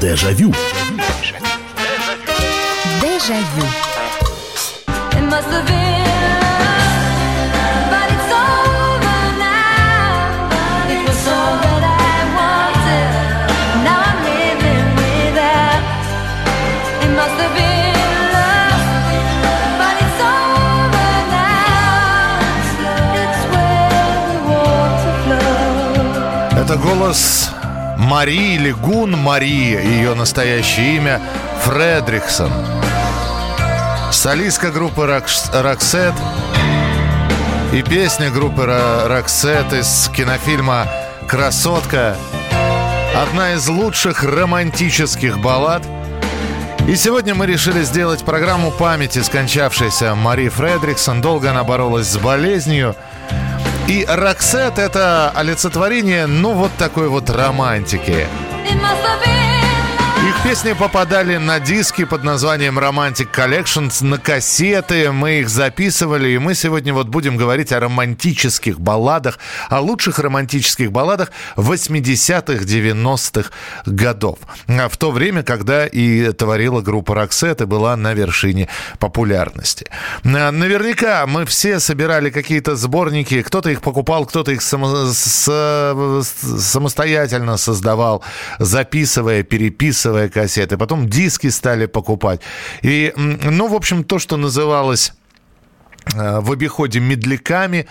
Дежавю. 0.00 0.52
Дежавю. 3.00 3.66
It 5.16 5.22
must 5.22 5.48
have 5.48 5.66
been 5.66 6.04
love, 6.22 6.96
but 7.90 8.06
it's 8.14 8.30
over 8.30 9.20
now. 9.40 10.36
It 10.92 11.00
was 11.08 11.22
all 11.26 11.54
that 11.64 11.82
I 11.82 12.20
wanted. 12.36 13.08
Now 13.86 13.98
I'm 14.08 14.20
living 14.28 14.86
without. 15.00 15.82
It 17.04 17.12
must 17.16 17.36
have 17.42 17.54
been 17.56 17.96
love, 18.36 18.84
but 19.80 19.94
it's 20.04 20.20
over 20.20 21.12
now. 21.36 22.36
It's 23.22 23.42
where 23.52 24.20
the 24.28 24.38
water 24.50 25.14
flows. 25.24 26.60
Это 26.60 26.76
голос 26.76 27.50
Марии 28.06 28.54
или 28.54 28.70
Гун 28.70 29.18
Марии, 29.18 29.84
ее 29.84 30.14
настоящее 30.14 30.94
имя 30.94 31.20
Фредриксон. 31.64 32.52
Солистка 34.12 34.70
группы 34.70 35.06
Rox- 35.06 35.50
Roxette 35.52 36.14
и 37.72 37.82
песня 37.82 38.30
группы 38.30 38.62
Ro- 38.62 39.08
Roxette 39.08 39.72
из 39.72 40.08
кинофильма 40.14 40.86
«Красотка». 41.26 42.16
Одна 43.20 43.54
из 43.54 43.66
лучших 43.66 44.22
романтических 44.22 45.40
баллад. 45.40 45.82
И 46.86 46.94
сегодня 46.94 47.34
мы 47.34 47.46
решили 47.46 47.82
сделать 47.82 48.24
программу 48.24 48.70
памяти 48.70 49.18
скончавшейся 49.18 50.14
Мари 50.14 50.48
Фредриксон. 50.48 51.20
Долго 51.20 51.50
она 51.50 51.64
боролась 51.64 52.06
с 52.06 52.16
болезнью. 52.18 52.94
И 53.88 54.04
Роксет— 54.08 54.78
это 54.80 55.30
олицетворение, 55.30 56.26
ну, 56.26 56.54
вот 56.54 56.72
такой 56.76 57.08
вот 57.08 57.30
романтики. 57.30 58.26
It 58.64 58.80
must 58.80 59.15
песни 60.46 60.74
попадали 60.74 61.38
на 61.38 61.58
диски 61.58 62.04
под 62.04 62.22
названием 62.22 62.78
Romantic 62.78 63.34
Collections, 63.34 64.04
на 64.04 64.16
кассеты, 64.16 65.10
мы 65.10 65.40
их 65.40 65.48
записывали, 65.48 66.28
и 66.28 66.38
мы 66.38 66.54
сегодня 66.54 66.94
вот 66.94 67.08
будем 67.08 67.36
говорить 67.36 67.72
о 67.72 67.80
романтических 67.80 68.78
балладах, 68.78 69.40
о 69.68 69.80
лучших 69.80 70.20
романтических 70.20 70.92
балладах 70.92 71.32
80-х, 71.56 72.62
90-х 72.62 73.50
годов. 73.86 74.38
А 74.68 74.88
В 74.88 74.96
то 74.96 75.10
время, 75.10 75.42
когда 75.42 75.84
и 75.84 76.30
творила 76.30 76.80
группа 76.80 77.16
Роксет 77.16 77.60
и 77.62 77.64
была 77.64 77.96
на 77.96 78.14
вершине 78.14 78.68
популярности. 79.00 79.86
А, 80.24 80.52
Наверняка 80.52 81.26
мы 81.26 81.44
все 81.44 81.80
собирали 81.80 82.30
какие-то 82.30 82.76
сборники, 82.76 83.42
кто-то 83.42 83.68
их 83.70 83.80
покупал, 83.80 84.26
кто-то 84.26 84.52
их 84.52 84.62
само- 84.62 85.06
с- 85.12 86.22
самостоятельно 86.22 87.56
создавал, 87.56 88.22
записывая, 88.60 89.42
переписывая 89.42 90.28
кассеты. 90.36 90.76
Потом 90.76 91.08
диски 91.08 91.50
стали 91.50 91.86
покупать. 91.86 92.40
И, 92.82 93.12
ну, 93.16 93.68
в 93.68 93.74
общем, 93.74 94.04
то, 94.04 94.18
что 94.18 94.36
называлось 94.36 95.12
в 96.14 96.52
обиходе 96.52 97.00
медляками. 97.00 97.86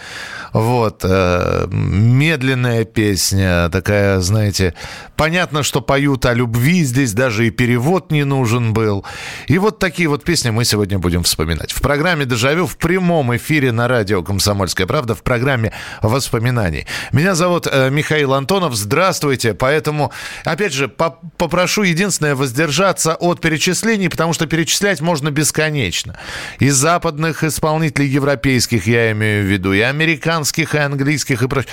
Вот. 0.53 1.01
э, 1.03 1.67
Медленная 1.69 2.85
песня, 2.85 3.69
такая, 3.69 4.19
знаете, 4.21 4.73
понятно, 5.15 5.63
что 5.63 5.81
поют 5.81 6.25
о 6.25 6.33
любви, 6.33 6.83
здесь 6.83 7.13
даже 7.13 7.47
и 7.47 7.49
перевод 7.51 8.11
не 8.11 8.23
нужен 8.23 8.73
был. 8.73 9.03
И 9.47 9.57
вот 9.57 9.79
такие 9.79 10.07
вот 10.07 10.23
песни 10.23 10.49
мы 10.49 10.65
сегодня 10.65 10.97
будем 10.97 11.23
вспоминать. 11.23 11.71
В 11.71 11.81
программе 11.81 12.25
«Дежавю» 12.25 12.67
в 12.67 12.77
прямом 12.77 13.35
эфире 13.35 13.71
на 13.71 13.87
радио 13.87 14.23
«Комсомольская 14.23 14.87
правда» 14.87 15.13
в 15.13 15.21
программе 15.21 15.73
«Воспоминаний». 16.01 16.87
Меня 17.11 17.35
зовут 17.35 17.67
э, 17.69 17.89
Михаил 17.89 18.33
Антонов. 18.33 18.75
Здравствуйте. 18.75 19.53
Поэтому, 19.53 20.11
опять 20.45 20.73
же, 20.73 20.87
по- 20.87 21.19
попрошу 21.37 21.83
единственное 21.83 22.35
воздержаться 22.35 23.15
от 23.15 23.41
перечислений, 23.41 24.09
потому 24.09 24.33
что 24.33 24.47
перечислять 24.47 25.01
можно 25.01 25.31
бесконечно. 25.31 26.17
И 26.59 26.69
западных 26.69 27.43
исполнителей 27.43 28.04
европейских, 28.07 28.87
я 28.87 29.11
имею 29.11 29.43
в 29.43 29.47
виду, 29.47 29.73
и 29.73 29.81
американских, 29.81 30.75
и 30.75 30.77
английских, 30.77 31.41
и 31.43 31.47
прочее. 31.47 31.71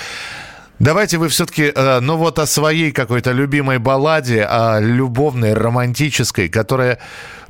Давайте 0.79 1.17
вы 1.17 1.29
все-таки, 1.29 1.71
э, 1.73 1.99
ну 2.01 2.17
вот 2.17 2.39
о 2.39 2.45
своей 2.45 2.91
какой-то 2.91 3.31
любимой 3.31 3.77
балладе, 3.77 4.43
о 4.43 4.79
любовной, 4.79 5.53
романтической, 5.53 6.49
которая, 6.49 6.99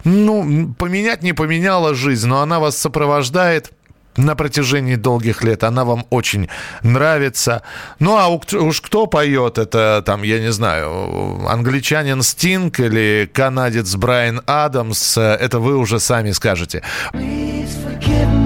ну, 0.04 0.74
поменять 0.78 1.24
не 1.24 1.34
поменяла 1.34 1.96
жизнь, 1.96 2.28
но 2.28 2.42
она 2.42 2.60
вас 2.60 2.78
сопровождает 2.78 3.72
на 4.18 4.36
протяжении 4.36 4.96
долгих 4.96 5.44
лет. 5.44 5.64
Она 5.64 5.86
вам 5.86 6.06
очень 6.10 6.50
нравится. 6.84 7.64
Ну, 8.00 8.18
а 8.18 8.28
уж 8.28 8.82
кто 8.82 9.08
поет, 9.08 9.58
это 9.58 10.04
там, 10.06 10.24
я 10.24 10.40
не 10.40 10.52
знаю, 10.52 11.48
англичанин 11.48 12.22
Стинг 12.22 12.80
или 12.80 13.30
канадец 13.34 13.96
Брайан 13.96 14.42
Адамс, 14.46 15.18
э, 15.18 15.22
это 15.22 15.60
вы 15.60 15.78
уже 15.78 16.00
сами 16.00 16.32
скажете. 16.32 16.84
Please 17.14 17.70
forgive 17.84 18.28
me. 18.32 18.43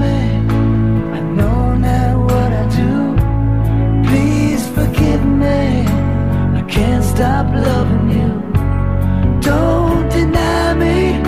Stop 7.37 7.53
loving 7.53 8.09
you. 8.17 8.29
Don't 9.41 10.09
deny 10.09 10.73
me 10.73 11.21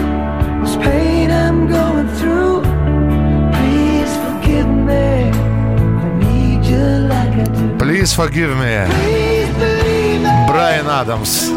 this 0.61 0.75
pain 0.77 1.29
I'm 1.29 1.67
going 1.67 2.09
through. 2.17 2.61
Please 3.57 4.11
forgive 4.25 4.67
me. 4.89 5.29
I 6.03 6.09
need 6.23 6.65
you 6.65 6.85
like 7.13 7.33
I 7.35 7.45
do. 7.57 7.77
Please 7.77 8.13
forgive 8.13 8.51
me. 8.57 8.73
Брайан 10.47 10.89
Адамс. 10.89 11.49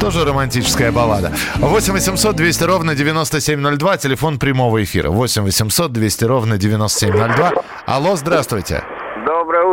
Тоже 0.00 0.24
романтическая 0.24 0.92
баллада. 0.92 1.32
8 1.60 1.94
800 1.94 2.36
200 2.36 2.62
ровно 2.64 2.94
9702. 2.94 3.96
Телефон 3.96 4.38
прямого 4.38 4.84
эфира. 4.84 5.10
8 5.10 5.42
800 5.42 5.92
200 5.92 6.24
ровно 6.24 6.58
9702. 6.58 7.52
Алло, 7.86 8.14
здравствуйте. 8.14 8.84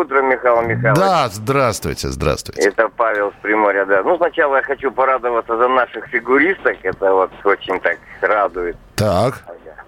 Утро, 0.03 0.21
Михаил 0.21 0.61
Михайлович. 0.61 0.99
Да, 0.99 1.29
здравствуйте, 1.29 2.09
здравствуйте. 2.09 2.67
Это 2.67 2.89
Павел 2.89 3.31
с 3.31 3.41
Приморья, 3.41 3.85
да. 3.85 4.03
Ну, 4.03 4.17
сначала 4.17 4.57
я 4.57 4.61
хочу 4.61 4.91
порадоваться 4.91 5.55
за 5.57 5.67
наших 5.69 6.07
фигуристок. 6.07 6.75
Это 6.83 7.13
вот 7.13 7.31
очень 7.45 7.79
так 7.79 7.97
радует. 8.21 8.75
Так, 8.95 9.43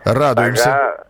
радуемся. 0.06 0.74
Ага. 0.74 1.06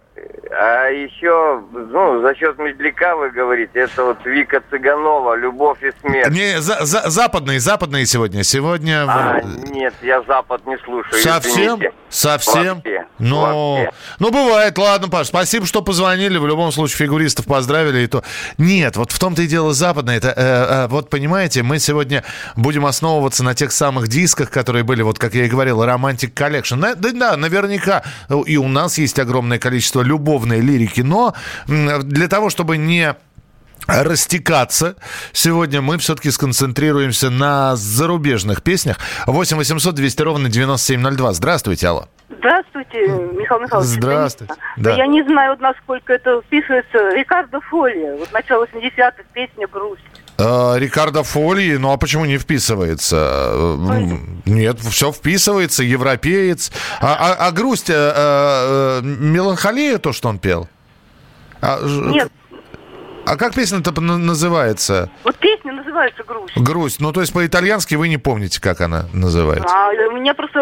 А 0.58 0.88
еще, 0.90 1.62
ну, 1.74 2.22
за 2.22 2.34
счет 2.36 2.58
медляка 2.60 3.16
вы 3.18 3.30
говорите, 3.32 3.72
это 3.80 4.06
вот 4.06 4.26
Вика 4.26 4.62
Цыганова, 4.70 5.36
«Любовь 5.36 5.80
и 5.84 5.92
смерть». 6.02 6.32
Не, 6.32 6.62
за- 6.62 6.86
за- 6.86 7.10
западные, 7.10 7.60
западные 7.60 8.06
сегодня. 8.06 8.44
Сегодня... 8.44 9.04
А, 9.08 9.42
нет, 9.42 9.94
я 10.02 10.22
Запад 10.24 10.66
не 10.66 10.78
слушаю, 10.78 11.22
Совсем? 11.22 11.52
извините. 11.76 11.92
Совсем? 12.10 12.76
Вообще, 12.76 13.06
Ну, 13.20 13.42
вообще. 13.82 13.92
ну, 14.20 14.32
бывает. 14.32 14.78
Ладно, 14.78 15.10
Паш, 15.10 15.28
спасибо, 15.28 15.66
что 15.66 15.82
позвонили. 15.82 16.38
В 16.38 16.48
любом 16.48 16.72
случае, 16.72 16.98
фигуристов 17.00 17.46
поздравили. 17.48 18.00
И 18.04 18.08
то. 18.08 18.24
Нет, 18.58 18.96
вот 18.96 19.12
в 19.12 19.20
том-то 19.20 19.42
и 19.42 19.48
дело 19.48 19.74
западное. 19.74 20.16
Это, 20.18 20.30
э, 20.30 20.34
э, 20.38 20.88
вот 20.88 21.10
понимаете, 21.10 21.64
мы 21.64 21.80
сегодня 21.80 22.24
будем 22.56 22.86
основываться 22.86 23.44
на 23.44 23.54
тех 23.56 23.74
самых 23.74 24.08
дисках, 24.08 24.50
которые 24.52 24.84
были, 24.84 25.02
вот 25.02 25.20
как 25.20 25.34
я 25.34 25.44
и 25.46 25.50
говорил, 25.50 25.84
Romantic 25.84 26.34
Collection. 26.34 26.76
На- 26.78 26.96
да, 26.96 27.12
да, 27.12 27.36
наверняка 27.38 28.04
э, 28.30 28.36
и 28.46 28.56
у 28.56 28.70
нас 28.70 28.98
есть 28.98 29.20
огромное 29.20 29.60
количество 29.60 30.02
любовной 30.46 30.60
лирики, 30.60 31.02
но 31.02 31.34
для 31.68 32.28
того, 32.28 32.50
чтобы 32.50 32.78
не 32.78 33.16
растекаться. 33.88 34.96
Сегодня 35.32 35.82
мы 35.82 35.98
все-таки 35.98 36.32
сконцентрируемся 36.32 37.30
на 37.30 37.76
зарубежных 37.76 38.64
песнях. 38.64 38.98
8 39.28 39.58
800 39.58 39.94
200 39.94 40.22
ровно 40.24 40.50
9702. 40.50 41.34
Здравствуйте, 41.34 41.88
алло. 41.88 42.08
Здравствуйте, 42.30 43.00
Михаил 43.34 43.62
Михайлович. 43.62 43.90
Здравствуйте. 43.90 44.54
Да. 44.78 44.92
Да. 44.92 44.98
Я 44.98 45.06
не 45.06 45.24
знаю, 45.24 45.52
вот 45.52 45.60
насколько 45.60 46.14
это 46.14 46.42
вписывается. 46.42 47.16
Рикардо 47.16 47.60
Фоли, 47.62 48.18
вот 48.18 48.32
начало 48.32 48.66
80-х, 48.66 49.24
песня 49.34 49.68
«Грусть». 49.68 50.02
Э, 50.38 50.76
Рикардо 50.78 51.24
Фольи, 51.24 51.78
ну 51.78 51.92
а 51.92 51.98
почему 51.98 52.26
не 52.26 52.38
вписывается? 52.38 53.16
Э, 53.52 53.76
м, 53.80 54.42
Нет, 54.46 54.80
все 54.80 55.12
вписывается, 55.12 55.82
европеец. 55.84 56.72
А, 57.00 57.16
а- 57.20 57.48
а 57.48 57.52
грусть, 57.52 57.90
э, 57.90 57.94
э, 57.96 59.02
меланхолия, 59.04 59.98
то, 59.98 60.12
что 60.14 60.30
он 60.30 60.40
пел? 60.40 60.68
А, 61.62 61.80
Нет, 61.84 62.32
а 63.26 63.38
как 63.38 63.54
песня-то 63.54 64.00
называется? 64.02 65.10
вот 65.24 65.36
песня 65.38 65.74
называется 65.74 66.24
«Грусть». 66.24 66.58
Грусть. 66.58 67.02
Ну, 67.02 67.12
то 67.12 67.22
есть 67.22 67.34
по-итальянски 67.34 67.96
вы 67.96 68.08
не 68.10 68.18
помните, 68.18 68.62
как 68.62 68.82
она 68.82 69.06
называется. 69.14 69.68
А 69.74 69.90
у 70.10 70.16
меня 70.16 70.34
просто 70.34 70.60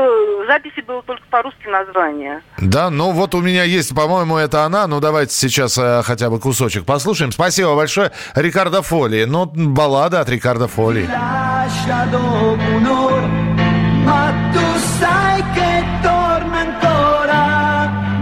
записи 0.47 0.81
было 0.81 1.01
только 1.03 1.23
по-русски 1.29 1.67
название. 1.67 2.41
Да, 2.57 2.89
ну 2.89 3.11
вот 3.11 3.35
у 3.35 3.41
меня 3.41 3.63
есть, 3.63 3.95
по-моему, 3.95 4.37
это 4.37 4.63
она. 4.63 4.87
Ну 4.87 4.99
давайте 4.99 5.33
сейчас 5.33 5.77
э, 5.77 6.01
хотя 6.03 6.29
бы 6.29 6.39
кусочек 6.39 6.85
послушаем. 6.85 7.31
Спасибо 7.31 7.75
большое. 7.75 8.11
Рикардо 8.35 8.81
Фоли. 8.81 9.25
Ну, 9.25 9.45
баллада 9.45 10.21
от 10.21 10.29
Рикардо 10.29 10.67
Фоли. 10.67 11.07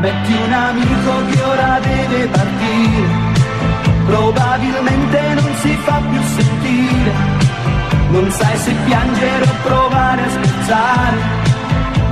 Metti 0.01 0.33
un 0.33 0.51
amico 0.51 1.25
che 1.29 1.43
ora 1.43 1.79
deve 1.79 2.27
partire, 2.29 2.60
probabilmente 4.11 5.19
non 5.35 5.55
si 5.61 5.73
fa 5.85 6.01
più 6.09 6.21
sentire. 6.37 7.11
Non 8.09 8.29
sai 8.29 8.57
se 8.57 8.73
piangere 8.85 9.43
o 9.43 9.55
provare 9.63 10.21
a 10.23 10.29
scherzare. 10.29 11.17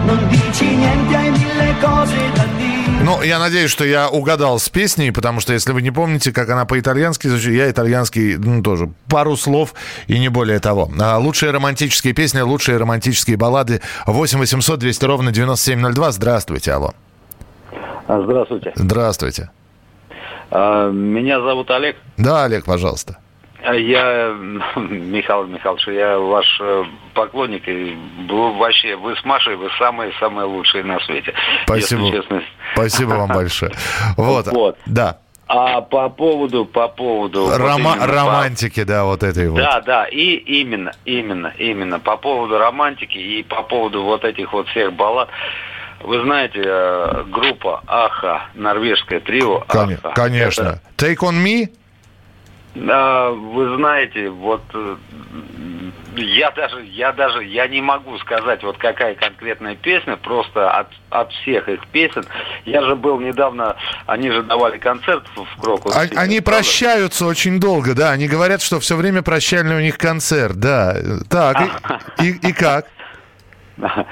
Non 0.05 0.27
dici 0.29 0.65
niente, 0.75 1.15
hai 1.15 1.29
mille 1.29 1.75
cose 1.81 2.31
da 2.33 2.45
dire. 2.57 2.77
Ну, 3.03 3.21
я 3.21 3.39
надеюсь, 3.39 3.71
что 3.71 3.85
я 3.85 4.09
угадал 4.09 4.59
с 4.59 4.69
песней, 4.69 5.11
потому 5.11 5.39
что, 5.39 5.53
если 5.53 5.71
вы 5.71 5.81
не 5.81 5.91
помните, 5.91 6.31
как 6.31 6.49
она 6.49 6.65
по-итальянски 6.65 7.27
звучит, 7.27 7.53
я 7.53 7.69
итальянский, 7.69 8.37
ну, 8.37 8.61
тоже 8.61 8.89
пару 9.07 9.35
слов 9.35 9.73
и 10.07 10.19
не 10.19 10.29
более 10.29 10.59
того. 10.59 10.89
А, 10.99 11.17
лучшие 11.17 11.51
романтические 11.51 12.13
песни, 12.13 12.39
лучшие 12.41 12.77
романтические 12.77 13.37
баллады 13.37 13.81
8 14.05 14.39
800 14.39 14.79
200 14.79 15.05
ровно 15.05 15.31
9702. 15.31 16.11
Здравствуйте, 16.11 16.71
алло. 16.71 16.93
Здравствуйте. 18.07 18.71
Здравствуйте. 18.75 19.49
А, 20.51 20.89
Меня 20.89 21.41
зовут 21.41 21.69
Олег. 21.71 21.97
Да, 22.17 22.43
Олег, 22.45 22.65
пожалуйста. 22.65 23.17
А 23.63 23.73
Я, 23.75 24.29
Михаил 24.75 25.45
Михайлович, 25.47 25.87
я 25.87 26.17
ваш 26.17 26.45
э, 26.61 26.83
поклонник. 27.13 27.67
И 27.67 27.97
вы 28.29 28.53
вообще, 28.57 28.95
вы 28.95 29.15
с 29.15 29.23
Машей, 29.25 29.55
вы 29.55 29.69
самые-самые 29.77 30.45
лучшие 30.45 30.83
на 30.83 30.99
свете. 31.01 31.33
Спасибо. 31.63 32.23
Спасибо 32.73 33.09
вам 33.11 33.27
большое. 33.29 33.71
Вот. 34.17 34.47
Вот. 34.47 34.77
Да. 34.85 35.17
А 35.51 35.81
по 35.81 36.09
поводу, 36.09 36.63
по 36.65 36.87
поводу... 36.87 37.45
вот 37.45 37.57
Рома- 37.59 37.97
по- 37.99 38.05
романтики, 38.05 38.83
да, 38.83 39.03
вот 39.05 39.23
этой 39.23 39.49
вот. 39.49 39.57
Да, 39.57 39.81
да, 39.81 40.05
и 40.05 40.35
именно, 40.35 40.91
именно, 41.05 41.51
именно 41.57 41.99
по 41.99 42.17
поводу 42.17 42.59
романтики 42.59 43.17
и 43.17 43.41
по 43.41 43.63
поводу 43.63 44.03
вот 44.03 44.23
этих 44.25 44.53
вот 44.53 44.67
всех 44.67 44.93
баллад. 44.93 45.29
Вы 46.01 46.21
знаете, 46.23 46.61
э, 46.65 47.23
группа 47.27 47.83
Аха, 47.87 48.43
норвежское 48.55 49.19
трио 49.19 49.63
Аха. 49.67 50.11
Конечно. 50.15 50.79
Take 50.97 51.17
on 51.17 51.43
me? 51.43 51.69
А, 52.89 53.31
Вы 53.31 53.75
знаете, 53.77 54.29
вот 54.29 54.61
э, 54.73 54.95
я 56.15 56.51
даже, 56.51 56.83
я 56.85 57.11
даже, 57.11 57.43
я 57.43 57.67
не 57.67 57.81
могу 57.81 58.17
сказать, 58.19 58.63
вот 58.63 58.77
какая 58.77 59.15
конкретная 59.15 59.75
песня, 59.75 60.15
просто 60.17 60.69
от, 60.71 60.87
от 61.09 61.31
всех 61.33 61.67
их 61.67 61.85
песен. 61.87 62.23
Я 62.65 62.81
же 62.83 62.95
был 62.95 63.19
недавно, 63.19 63.75
они 64.05 64.29
же 64.31 64.43
давали 64.43 64.77
концерт 64.77 65.25
в 65.35 65.61
Крокус. 65.61 65.95
А- 65.95 66.07
Они 66.19 66.41
прощаются 66.41 67.25
очень 67.25 67.59
долго, 67.59 67.95
да. 67.95 68.11
Они 68.11 68.27
говорят, 68.27 68.61
что 68.61 68.79
все 68.79 68.95
время 68.95 69.23
прощальный 69.23 69.75
у 69.75 69.81
них 69.81 69.97
концерт, 69.97 70.55
да. 70.57 70.95
Так, 71.29 71.57
и, 72.21 72.23
и- 72.29 72.49
и 72.49 72.53
как? 72.53 72.85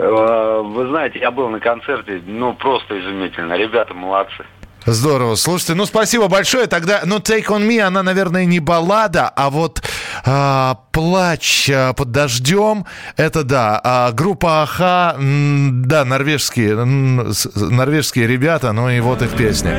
Э, 0.00 0.62
Вы 0.64 0.88
знаете, 0.88 1.18
я 1.18 1.30
был 1.30 1.48
на 1.48 1.60
концерте, 1.60 2.22
ну, 2.26 2.54
просто 2.54 2.98
изумительно. 2.98 3.54
Ребята 3.54 3.92
молодцы. 3.94 4.44
Здорово. 4.86 5.34
Слушайте, 5.34 5.74
ну 5.74 5.84
спасибо 5.84 6.28
большое. 6.28 6.66
Тогда, 6.66 7.02
ну, 7.04 7.18
Take 7.18 7.46
on 7.48 7.68
Me, 7.68 7.80
она, 7.80 8.02
наверное, 8.02 8.46
не 8.46 8.60
баллада, 8.60 9.28
а 9.28 9.50
вот 9.50 9.82
а, 10.24 10.78
плач 10.90 11.68
а, 11.70 11.92
под 11.92 12.12
дождем, 12.12 12.86
это 13.18 13.44
да. 13.44 13.78
А, 13.84 14.12
группа 14.12 14.62
Аха, 14.62 15.16
да, 15.18 16.06
норвежские, 16.06 16.76
норвежские 16.76 18.26
ребята, 18.26 18.72
ну 18.72 18.88
и 18.88 19.00
вот 19.00 19.20
их 19.20 19.36
песня. 19.36 19.76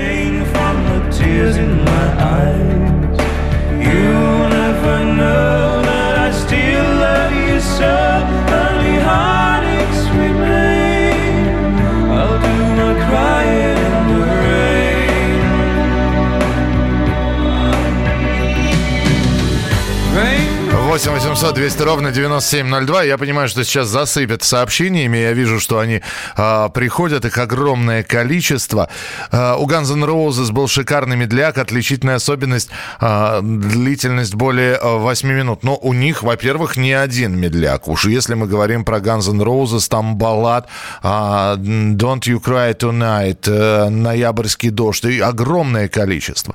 8 20.91 21.09
800 21.13 21.55
200 21.55 21.83
ровно 21.83 22.11
9702. 22.11 23.03
Я 23.03 23.17
понимаю, 23.17 23.47
что 23.47 23.63
сейчас 23.63 23.87
засыпят 23.87 24.43
сообщениями. 24.43 25.19
Я 25.19 25.31
вижу, 25.31 25.57
что 25.57 25.79
они 25.79 26.01
а, 26.35 26.67
приходят, 26.67 27.23
их 27.23 27.37
огромное 27.37 28.03
количество. 28.03 28.89
А, 29.31 29.55
у 29.55 29.69
Guns 29.69 29.93
N' 29.93 30.03
Roses 30.03 30.51
был 30.51 30.67
шикарный 30.67 31.15
медляк. 31.15 31.57
Отличительная 31.57 32.15
особенность 32.15 32.71
а, 32.99 33.39
длительность 33.41 34.35
более 34.35 34.75
а, 34.75 34.97
8 34.97 35.29
минут. 35.29 35.63
Но 35.63 35.77
у 35.77 35.93
них, 35.93 36.23
во-первых, 36.23 36.75
не 36.75 36.91
один 36.91 37.39
медляк. 37.39 37.87
Уж 37.87 38.07
если 38.07 38.33
мы 38.33 38.45
говорим 38.45 38.83
про 38.83 38.97
Guns 38.97 39.31
N' 39.31 39.41
Roses, 39.41 39.87
там 39.87 40.17
баллад 40.17 40.67
а, 41.01 41.55
Don't 41.55 42.23
You 42.23 42.43
Cry 42.43 42.77
Tonight, 42.77 43.47
э, 43.47 43.87
Ноябрьский 43.87 44.71
дождь. 44.71 45.05
И 45.05 45.21
огромное 45.21 45.87
количество. 45.87 46.53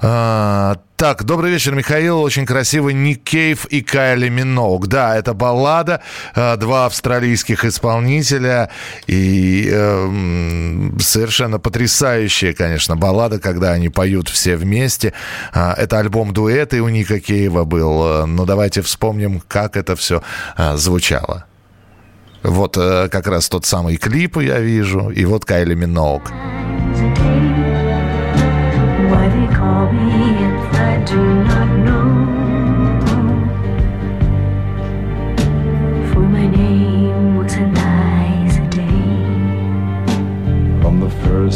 А, 0.00 0.76
так, 0.96 1.24
добрый 1.24 1.50
вечер, 1.50 1.74
Михаил. 1.74 2.20
Очень 2.20 2.44
красивый 2.44 2.92
Ник 2.94 3.22
Кейв 3.24 3.64
и 3.66 3.80
Кайли 3.80 4.28
Миноуг. 4.28 4.86
Да, 4.88 5.16
это 5.16 5.32
баллада. 5.34 6.02
а, 6.34 6.56
Два 6.56 6.86
австралийских 6.86 7.64
исполнителя. 7.64 8.70
И 9.06 9.68
эм, 9.72 10.98
совершенно 11.00 11.58
потрясающая, 11.58 12.52
конечно, 12.52 12.96
баллада, 12.96 13.38
когда 13.38 13.72
они 13.72 13.88
поют 13.88 14.28
все 14.28 14.56
вместе. 14.56 15.12
А, 15.52 15.74
Это 15.74 15.98
альбом 15.98 16.32
дуэты 16.32 16.82
у 16.82 16.88
Ника 16.88 17.20
Кейва 17.20 17.64
был. 17.64 18.26
Но 18.26 18.44
давайте 18.44 18.82
вспомним, 18.82 19.42
как 19.48 19.76
это 19.76 19.96
все 19.96 20.22
звучало. 20.74 21.46
Вот 22.42 22.76
э, 22.76 23.08
как 23.08 23.26
раз 23.26 23.48
тот 23.48 23.66
самый 23.66 23.96
клип 23.96 24.36
я 24.36 24.60
вижу. 24.60 25.10
И 25.10 25.24
вот 25.24 25.44
Кайли 25.44 25.74
Миноуг. 25.74 26.30
Why 26.30 27.55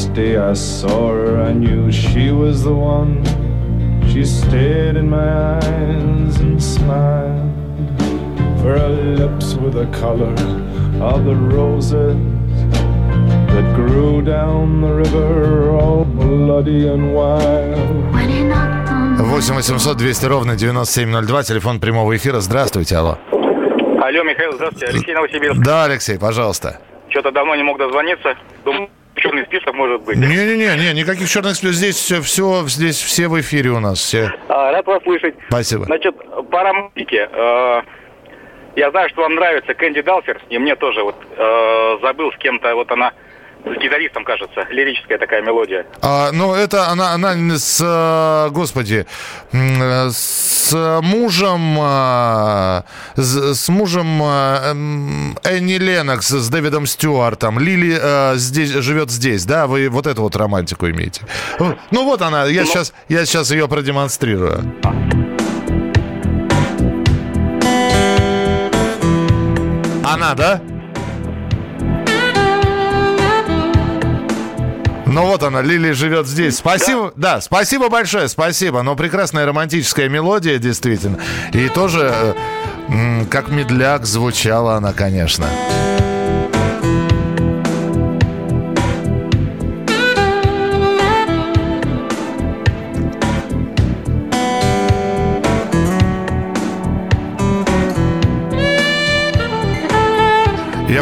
first 0.00 0.14
day 0.14 0.38
I 0.38 0.55
saw 0.55 1.08
her, 1.08 1.43
I 1.43 1.52
knew 1.52 1.93
she 1.93 2.31
was 2.31 2.64
the 2.64 2.73
one. 2.73 3.23
She 4.11 4.25
stared 4.25 4.97
in 4.97 5.11
my 5.11 5.56
eyes 5.56 6.41
and 6.41 6.62
smiled. 6.62 7.52
For 8.61 8.79
her 8.79 8.88
lips 8.88 9.56
were 9.56 9.69
the 9.69 9.88
color 10.00 10.32
of 11.02 11.26
the 11.26 11.37
roses 11.37 12.17
that 13.52 13.67
grew 13.75 14.23
down 14.23 14.81
the 14.81 14.94
river, 15.05 15.70
all 15.70 16.06
bloody 16.06 16.88
and 16.88 17.14
wild. 17.14 18.14
When 18.14 18.29
he 18.31 18.43
knocked 18.43 18.88
on 18.88 19.20
8 19.20 19.50
800 19.58 19.99
200 19.99 20.26
ровно 20.29 20.56
9702, 20.56 21.43
телефон 21.43 21.79
прямого 21.79 22.17
эфира. 22.17 22.41
Здравствуйте, 22.41 22.96
алло. 22.96 23.19
Алло, 23.32 24.23
Михаил, 24.25 24.55
здравствуйте. 24.55 24.86
Алексей 24.86 25.15
Новосибирск. 25.15 25.60
Да, 25.63 25.84
Алексей, 25.84 26.19
пожалуйста. 26.19 26.81
Что-то 27.10 27.32
давно 27.32 27.55
не 27.55 27.65
мог 27.65 27.77
дозвониться. 27.77 28.34
Думаю, 28.65 28.89
черный 29.31 29.46
список 29.46 29.75
может 29.75 30.03
быть. 30.03 30.17
Не-не-не, 30.17 30.77
не, 30.77 31.01
никаких 31.01 31.29
черных 31.29 31.55
списков. 31.56 31.77
Здесь 31.77 31.96
все, 31.96 32.20
все, 32.20 32.65
здесь 32.67 33.01
все 33.01 33.29
в 33.29 33.41
эфире 33.41 33.70
у 33.70 33.81
нас. 33.81 33.99
Все. 33.99 34.32
А, 34.49 34.72
рад 34.72 34.87
вас 34.87 35.03
слышать. 35.03 35.34
Спасибо. 35.49 35.84
Значит, 35.84 36.15
по 36.51 36.63
романтике. 36.63 37.29
э, 37.32 37.82
я 38.77 38.91
знаю, 38.91 39.08
что 39.10 39.22
вам 39.22 39.34
нравится 39.34 39.75
Кэнди 39.75 40.03
Далсер, 40.03 40.41
и 40.49 40.58
мне 40.58 40.77
тоже 40.77 41.03
вот 41.03 41.17
э, 41.37 41.99
забыл 42.03 42.32
с 42.32 42.37
кем-то, 42.39 42.75
вот 42.75 42.91
она 42.93 43.13
с 43.64 43.82
гитаристом, 43.82 44.24
кажется, 44.24 44.67
лирическая 44.70 45.19
такая 45.19 45.43
мелодия. 45.43 45.86
А, 46.02 46.31
ну, 46.32 46.55
это 46.55 46.88
она, 46.88 47.12
она 47.12 47.34
с, 47.58 47.81
э, 47.82 48.50
господи, 48.50 49.06
с 49.52 51.00
мужем, 51.02 51.79
э, 51.81 52.82
с, 53.17 53.55
с 53.55 53.69
мужем 53.69 54.22
э, 54.22 54.70
м, 54.70 55.38
Энни 55.44 55.74
Ленокс, 55.74 56.29
с 56.29 56.48
Дэвидом 56.48 56.86
Стюартом. 56.86 57.58
Лили 57.58 57.98
э, 58.00 58.36
здесь, 58.36 58.70
живет 58.70 59.10
здесь, 59.10 59.44
да? 59.44 59.67
Вы 59.67 59.88
вот 59.88 60.06
эту 60.06 60.22
вот 60.22 60.36
романтику 60.36 60.88
имеете. 60.88 61.22
Ну, 61.58 62.05
вот 62.05 62.22
она, 62.22 62.46
я 62.46 62.64
сейчас, 62.64 62.93
я 63.08 63.24
сейчас 63.26 63.50
ее 63.50 63.69
продемонстрирую. 63.69 64.74
Она, 70.05 70.34
да? 70.34 70.60
Ну 75.10 75.26
вот 75.26 75.43
она, 75.43 75.60
Лили 75.60 75.90
живет 75.90 76.29
здесь. 76.29 76.58
Спасибо, 76.58 77.12
да. 77.17 77.40
спасибо 77.40 77.88
большое, 77.88 78.29
спасибо. 78.29 78.82
Но 78.82 78.94
прекрасная 78.94 79.44
романтическая 79.44 80.08
мелодия, 80.08 80.58
действительно. 80.58 81.19
И 81.52 81.69
тоже, 81.69 82.14
э, 82.88 83.24
как 83.29 83.48
медляк, 83.48 84.06
звучала 84.06 84.76
она, 84.76 84.93
конечно. 84.93 85.46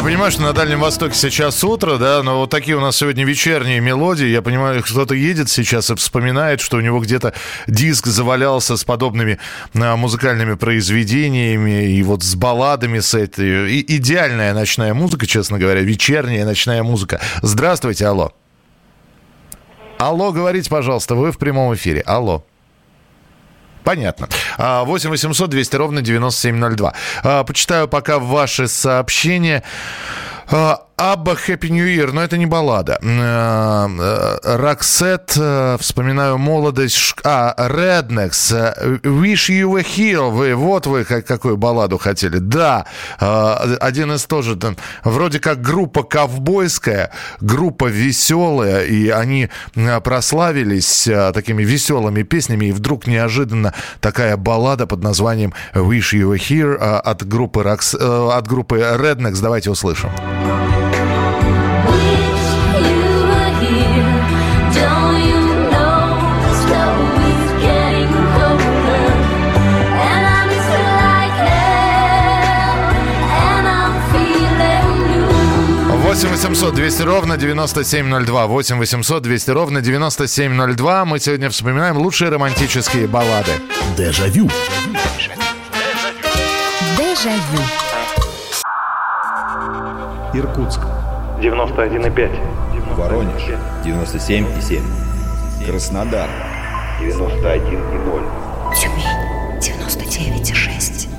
Понимаю, 0.09 0.31
что 0.31 0.41
на 0.41 0.53
Дальнем 0.53 0.79
Востоке 0.79 1.13
сейчас 1.13 1.63
утро, 1.63 1.99
да, 1.99 2.23
но 2.23 2.39
вот 2.39 2.49
такие 2.49 2.75
у 2.75 2.79
нас 2.79 2.97
сегодня 2.97 3.23
вечерние 3.25 3.79
мелодии. 3.79 4.25
Я 4.25 4.41
понимаю, 4.41 4.81
кто-то 4.81 5.13
едет 5.13 5.51
сейчас 5.51 5.91
и 5.91 5.95
вспоминает, 5.95 6.61
что 6.61 6.77
у 6.77 6.79
него 6.79 6.99
где-то 6.99 7.35
диск 7.67 8.07
завалялся 8.07 8.75
с 8.75 8.83
подобными 8.83 9.37
а, 9.75 9.95
музыкальными 9.97 10.55
произведениями 10.55 11.91
и 11.91 12.01
вот 12.01 12.23
с 12.23 12.33
балладами 12.33 13.01
с 13.01 13.13
этой. 13.13 13.71
И 13.71 13.97
идеальная 13.97 14.55
ночная 14.55 14.95
музыка, 14.95 15.27
честно 15.27 15.59
говоря, 15.59 15.81
вечерняя 15.81 16.43
ночная 16.43 16.81
музыка. 16.81 17.21
Здравствуйте, 17.43 18.07
алло. 18.07 18.33
Алло, 19.99 20.31
говорите, 20.31 20.71
пожалуйста, 20.71 21.13
вы 21.13 21.31
в 21.31 21.37
прямом 21.37 21.75
эфире. 21.75 22.01
Алло. 22.01 22.43
Понятно. 23.83 24.27
А, 24.57 24.83
8 24.83 25.09
800 25.09 25.49
200 25.49 25.75
ровно 25.75 26.01
9702. 26.01 26.93
А, 27.23 27.43
Почитаю 27.43 27.87
пока 27.87 28.19
ваши 28.19 28.67
сообщения. 28.67 29.63
Абба 30.99 31.31
Happy 31.47 31.69
New 31.69 31.85
Year, 31.87 32.11
но 32.11 32.21
это 32.21 32.37
не 32.37 32.45
баллада. 32.45 32.99
Э, 33.01 33.87
э, 33.87 34.57
Роксет, 34.57 35.33
э, 35.37 35.77
вспоминаю 35.79 36.37
молодость. 36.37 37.15
А, 37.23 37.53
э, 37.57 38.97
Wish 39.03 39.49
You 39.49 39.71
Were 39.75 39.85
Here. 39.85 40.29
Вы, 40.29 40.55
вот 40.55 40.87
вы 40.87 41.05
как- 41.05 41.25
какую 41.25 41.55
балладу 41.55 41.97
хотели. 41.97 42.39
Да, 42.39 42.85
один 43.19 44.11
из 44.11 44.25
тоже, 44.25 44.57
там, 44.57 44.75
вроде 45.05 45.39
как 45.39 45.61
группа 45.61 46.03
ковбойская, 46.03 47.11
группа 47.39 47.85
веселая, 47.85 48.83
и 48.83 49.07
они 49.09 49.49
прославились 50.03 51.07
такими 51.33 51.63
веселыми 51.63 52.23
песнями, 52.23 52.65
и 52.65 52.71
вдруг 52.73 53.07
неожиданно 53.07 53.73
такая 54.01 54.35
баллада 54.35 54.85
под 54.85 55.01
названием 55.01 55.53
Wish 55.73 56.13
You 56.13 56.33
Were 56.33 56.37
Here 56.37 56.75
от 56.75 57.25
группы, 57.25 57.61
э, 57.63 58.29
от 58.33 58.47
группы 58.47 58.79
Rednex. 58.79 59.39
Давайте 59.41 59.69
услышим. 59.71 60.09
Восемь 60.09 60.48
800 76.39 76.73
200 76.73 77.01
ровно 77.01 77.35
9702. 77.35 78.47
8 78.47 78.77
800 78.77 79.23
200 79.23 79.51
ровно 79.51 79.81
9702. 79.81 81.03
Мы 81.03 81.19
сегодня 81.19 81.49
вспоминаем 81.49 81.97
лучшие 81.97 82.31
романтические 82.31 83.07
баллады. 83.07 83.51
Дежавю. 83.97 84.49
Дежавю. 86.97 87.59
Иркутск. 90.33 90.79
91,5. 91.41 92.95
Воронеж. 92.95 93.43
97,7. 93.83 94.81
Краснодар. 95.65 96.29
91,0. 97.01 98.23
Тюмень. 98.79 99.59
99,6. 99.59 101.09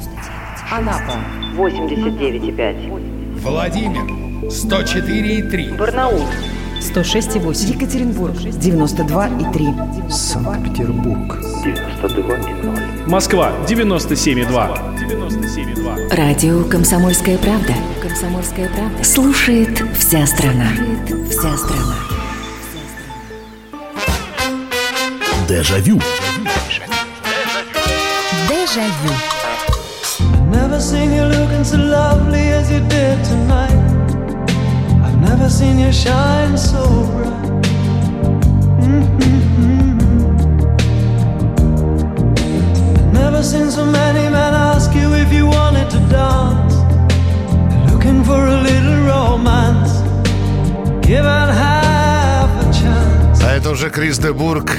Анапа 0.71 1.19
89,5. 1.59 3.41
Владимир 3.43 4.20
104,3. 4.42 5.76
Барнаул 5.76 6.25
106,8. 6.80 7.75
Екатеринбург. 7.75 8.35
92,3. 8.37 10.11
Санкт-Петербург. 10.11 11.38
92,0. 11.64 13.09
Москва 13.09 13.52
97,2. 13.68 14.49
97,2. 14.97 16.16
Радио 16.16 16.64
«Комсомольская 16.64 17.38
правда». 17.38 17.75
«Комсомольская 18.02 18.68
правда». 18.68 19.04
Слушает 19.04 19.82
вся 19.99 20.26
страна. 20.26 20.68
Слушает 20.75 21.28
вся 21.30 21.56
страна. 21.56 21.94
Дежавю. 25.49 26.00
Дежавю. 28.49 29.12
Never 30.52 30.80
seen 30.80 31.12
you 31.12 31.25
looking 31.25 31.64
so 31.64 31.76
lovely 31.76 32.50
as 32.50 32.70
you 32.70 32.80
did 32.88 33.25
tonight. 33.25 33.80
Never 35.40 35.52
seen 35.52 35.78
you 35.78 35.90
shine 35.90 36.59
so 36.59 36.85
bright. 37.12 37.64
I've 42.99 43.12
never 43.14 43.42
seen 43.42 43.70
so 43.70 43.87
many 43.87 44.28
men 44.28 44.52
ask 44.52 44.94
you 44.94 45.14
if 45.14 45.32
you 45.32 45.47
wanted 45.47 45.88
to 45.92 45.99
dance. 46.11 46.75
Looking 47.90 48.23
for 48.23 48.37
a 48.37 48.61
little 48.61 48.99
romance. 49.06 50.02
Give 51.06 51.25
it 51.25 51.50
half 51.64 52.50
a 52.61 52.70
chance. 52.70 53.42
А 53.42 53.52
это 53.56 53.70
уже 53.70 53.88
Крис 53.88 54.18
де 54.18 54.32
Бург. 54.35 54.76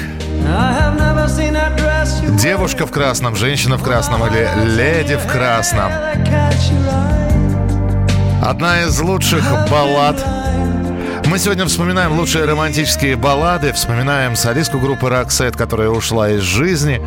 Девушка 2.40 2.86
в 2.86 2.92
красном, 2.92 3.34
женщина 3.34 3.78
в 3.78 3.82
красном 3.82 4.24
или 4.28 4.48
леди 4.64 5.16
в 5.16 5.26
красном. 5.26 5.90
Одна 8.42 8.82
из 8.82 9.00
лучших 9.00 9.44
баллад. 9.70 10.16
Мы 11.26 11.38
сегодня 11.38 11.64
вспоминаем 11.64 12.18
лучшие 12.18 12.44
романтические 12.44 13.14
баллады, 13.14 13.72
вспоминаем 13.72 14.34
солистку 14.34 14.80
группы 14.80 15.06
Roxette, 15.06 15.56
которая 15.56 15.90
ушла 15.90 16.28
из 16.28 16.42
жизни. 16.42 17.00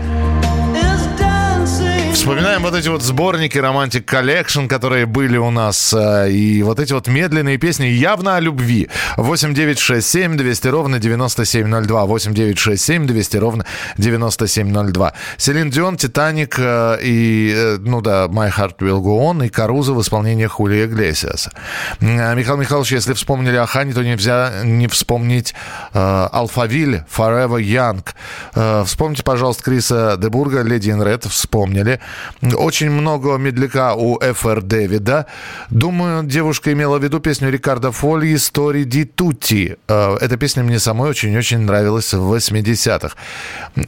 Вспоминаем 2.15 2.62
вот 2.62 2.74
эти 2.74 2.88
вот 2.88 3.03
сборники 3.03 3.57
Romantic 3.57 4.05
Collection, 4.05 4.69
которые 4.69 5.05
были 5.05 5.36
у 5.36 5.51
нас, 5.51 5.93
э, 5.93 6.31
и 6.31 6.63
вот 6.63 6.79
эти 6.79 6.93
вот 6.93 7.07
медленные 7.07 7.57
песни 7.57 7.88
явно 7.88 8.38
о 8.38 8.39
любви. 8.39 8.88
8 9.17 9.53
9 9.53 9.77
6 9.77 10.07
7 10.07 10.38
200 10.38 10.67
ровно 10.69 11.00
9702. 11.00 12.05
8 12.05 12.34
9 12.34 12.57
6 12.57 12.81
7 12.81 13.05
200 13.05 13.38
ровно 13.38 13.65
9702. 13.98 15.13
Селин 15.38 15.69
Дион, 15.69 15.98
Титаник 15.98 16.55
э, 16.57 17.00
и, 17.03 17.53
э, 17.53 17.77
ну 17.81 18.00
да, 18.01 18.25
My 18.27 18.50
Heart 18.50 18.77
Will 18.79 19.01
Go 19.01 19.19
On 19.19 19.45
и 19.45 19.50
Каруза 19.50 19.93
в 19.93 20.01
исполнении 20.01 20.48
Хулия 20.48 20.86
Иглесиаса. 20.86 21.51
Михаил 22.00 22.55
Михайлович, 22.55 22.93
если 22.93 23.13
вспомнили 23.13 23.57
о 23.57 23.65
Хане, 23.65 23.93
то 23.93 24.03
нельзя 24.03 24.63
не 24.63 24.88
вспомнить 24.88 25.53
э, 25.93 26.27
Алфавиль, 26.31 27.03
Forever 27.13 27.62
Young. 27.62 28.86
Вспомните, 28.86 29.24
пожалуйста, 29.24 29.63
Криса 29.63 30.17
Дебурга, 30.17 30.62
Леди 30.62 30.91
ин 30.91 31.03
Ред, 31.03 31.25
вспомнили. 31.25 32.00
Очень 32.41 32.91
много 32.91 33.38
медляка 33.38 33.95
у 33.95 34.19
Ф.Р. 34.19 34.62
Дэвида. 34.62 35.25
Думаю, 35.69 36.24
девушка 36.24 36.71
имела 36.74 36.97
в 36.97 37.03
виду 37.03 37.19
песню 37.19 37.50
Рикардо 37.50 37.91
Фольи 37.91 38.35
«Story 38.35 38.83
di 38.83 39.05
Tutti». 39.05 39.77
Э, 39.88 40.17
Эта 40.21 40.38
песня 40.38 40.63
мне 40.63 40.79
самой 40.79 41.09
очень-очень 41.09 41.59
нравилась 41.59 42.13
в 42.13 42.33
80-х. 42.33 43.15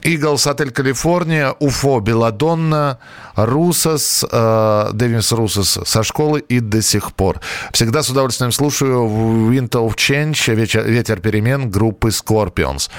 Иглс, 0.03 0.47
Отель 0.47 0.71
Калифорния, 0.71 1.55
Уфо, 1.59 1.99
Беладонна, 1.99 2.99
Русос, 3.35 4.25
э, 4.29 4.89
Дэвис 4.93 5.31
Русос 5.31 5.79
со 5.85 6.03
школы 6.03 6.39
и 6.39 6.59
до 6.59 6.81
сих 6.81 7.13
пор. 7.13 7.39
Всегда 7.71 8.03
с 8.03 8.09
удовольствием 8.09 8.51
слушаю 8.51 9.07
Wind 9.51 9.71
of 9.71 9.95
Change, 9.95 10.55
ветер 10.55 11.19
перемен 11.19 11.69
группы 11.69 12.09
Scorpions. 12.09 12.89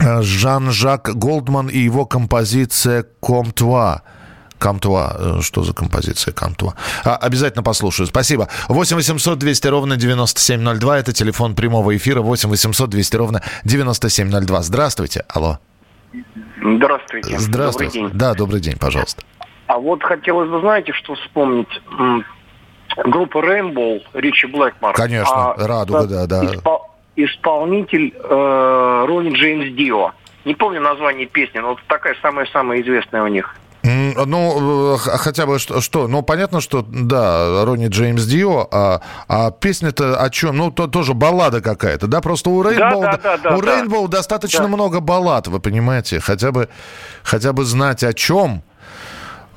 Э, 0.00 0.22
Жан-Жак 0.22 1.14
Голдман 1.16 1.68
и 1.68 1.78
его 1.78 2.04
композиция 2.06 3.04
«Комтуа». 3.20 4.02
Камтуа. 4.58 5.16
Э, 5.18 5.40
Что 5.42 5.62
за 5.64 5.72
композиция 5.74 6.32
Камтуа? 6.32 6.74
А, 7.04 7.16
обязательно 7.16 7.62
послушаю. 7.62 8.06
Спасибо. 8.06 8.48
8 8.68 8.96
800 8.96 9.38
200 9.38 9.68
ровно 9.68 9.96
9702. 9.96 10.98
Это 10.98 11.12
телефон 11.12 11.54
прямого 11.54 11.96
эфира. 11.96 12.20
8 12.22 12.48
800 12.48 12.90
200 12.90 13.16
ровно 13.16 13.42
9702. 13.64 14.62
Здравствуйте. 14.62 15.24
Алло. 15.28 15.58
Здравствуйте. 16.62 17.38
Здравствуйте. 17.38 17.98
Добрый 17.98 18.10
день. 18.10 18.18
Да, 18.18 18.34
добрый 18.34 18.60
день, 18.60 18.76
пожалуйста. 18.78 19.22
А 19.66 19.78
вот 19.78 20.02
хотелось 20.02 20.48
бы, 20.48 20.60
знаете, 20.60 20.92
что 20.92 21.14
вспомнить? 21.16 21.68
Группа 23.04 23.38
Rainbow, 23.38 24.00
Ричи 24.14 24.46
Блэкмор. 24.46 24.94
Конечно, 24.94 25.52
А, 25.52 25.66
«Радуга», 25.66 26.06
да, 26.06 26.26
да. 26.26 26.44
испол- 26.44 26.75
исполнитель 27.16 28.14
э, 28.14 29.04
Ронни 29.08 29.34
Джеймс 29.34 29.74
Дио. 29.76 30.12
Не 30.44 30.54
помню 30.54 30.80
название 30.80 31.26
песни, 31.26 31.58
но 31.58 31.70
вот 31.70 31.78
такая 31.88 32.14
самая-самая 32.22 32.80
известная 32.80 33.22
у 33.22 33.28
них. 33.28 33.56
Ну, 33.82 34.94
э, 34.94 34.98
хотя 34.98 35.46
бы 35.46 35.58
что, 35.58 35.80
что? 35.80 36.08
Ну, 36.08 36.22
понятно, 36.22 36.60
что, 36.60 36.84
да, 36.88 37.64
Ронни 37.64 37.86
Джеймс 37.88 38.24
Дио, 38.24 38.66
а, 38.72 39.00
а 39.28 39.50
песня-то 39.50 40.20
о 40.20 40.30
чем? 40.30 40.56
Ну, 40.56 40.70
то, 40.70 40.86
тоже 40.88 41.14
баллада 41.14 41.60
какая-то, 41.60 42.06
да? 42.08 42.20
Просто 42.20 42.50
у 42.50 42.62
Рейнбоу, 42.62 43.02
да, 43.02 43.16
да, 43.16 43.36
да, 43.38 43.56
у 43.56 43.62
да. 43.62 43.76
Рейнбоу 43.76 44.08
достаточно 44.08 44.62
Да. 44.62 44.68
много 44.68 45.00
баллад, 45.00 45.46
вы 45.46 45.60
понимаете? 45.60 46.18
Хотя 46.20 46.50
бы, 46.50 46.68
хотя 47.22 47.52
бы 47.52 47.64
знать 47.64 48.02
о 48.02 48.12
чем. 48.12 48.62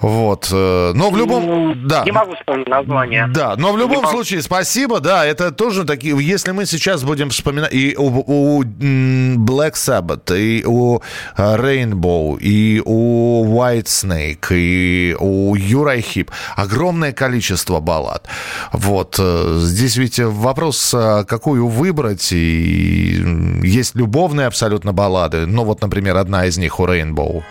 Вот. 0.02 0.50
э, 0.52 0.92
Но 0.96 1.10
в 1.10 1.18
любом... 1.18 1.88
Да. 1.88 2.04
Не 2.06 2.12
могу 2.12 2.36
вспомнить 2.36 2.68
название. 2.68 3.28
Да, 3.28 3.56
но 3.58 3.74
в 3.74 3.78
любом 3.78 4.08
случае, 4.08 4.42
спасибо, 4.42 5.00
да, 5.00 5.26
это 5.26 5.52
тоже 5.52 5.84
такие, 5.84 6.18
если 6.20 6.52
мы 6.52 6.66
сейчас 6.66 7.04
будем 7.04 7.30
вспоминать, 7.30 7.74
и 7.74 7.96
у, 7.98 8.06
у, 8.06 8.64
Black 8.64 9.74
Sabbath, 9.74 10.38
и 10.38 10.64
у 10.66 11.00
э, 11.00 11.02
Rainbow, 11.38 12.40
и 12.40 12.82
у 12.86 13.46
White 13.46 13.86
Snake, 13.86 14.48
и 14.52 15.16
у 15.20 15.56
Юрай 15.56 16.02
Хип, 16.02 16.32
огромное 16.56 17.12
количество 17.12 17.80
баллад. 17.80 18.28
Вот, 18.72 19.18
э, 19.20 19.58
здесь 19.60 19.98
ведь 19.98 20.20
вопрос, 20.20 20.96
какую 21.28 21.68
выбрать, 21.68 22.32
и 22.32 23.22
есть 23.64 23.96
любовные 23.96 24.48
абсолютно 24.48 24.94
баллады, 24.94 25.46
ну 25.46 25.64
вот, 25.66 25.82
например, 25.82 26.18
одна 26.18 26.46
из 26.46 26.58
них 26.58 26.80
у 26.80 26.86
Rainbow. 26.86 27.44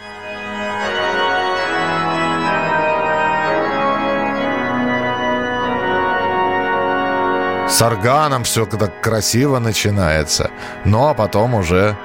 С 7.79 7.83
органом 7.83 8.43
все 8.43 8.67
так 8.67 9.01
красиво 9.01 9.61
начинается. 9.61 10.51
Ну, 10.85 11.07
а 11.07 11.15
потом 11.15 11.55
уже... 11.55 11.97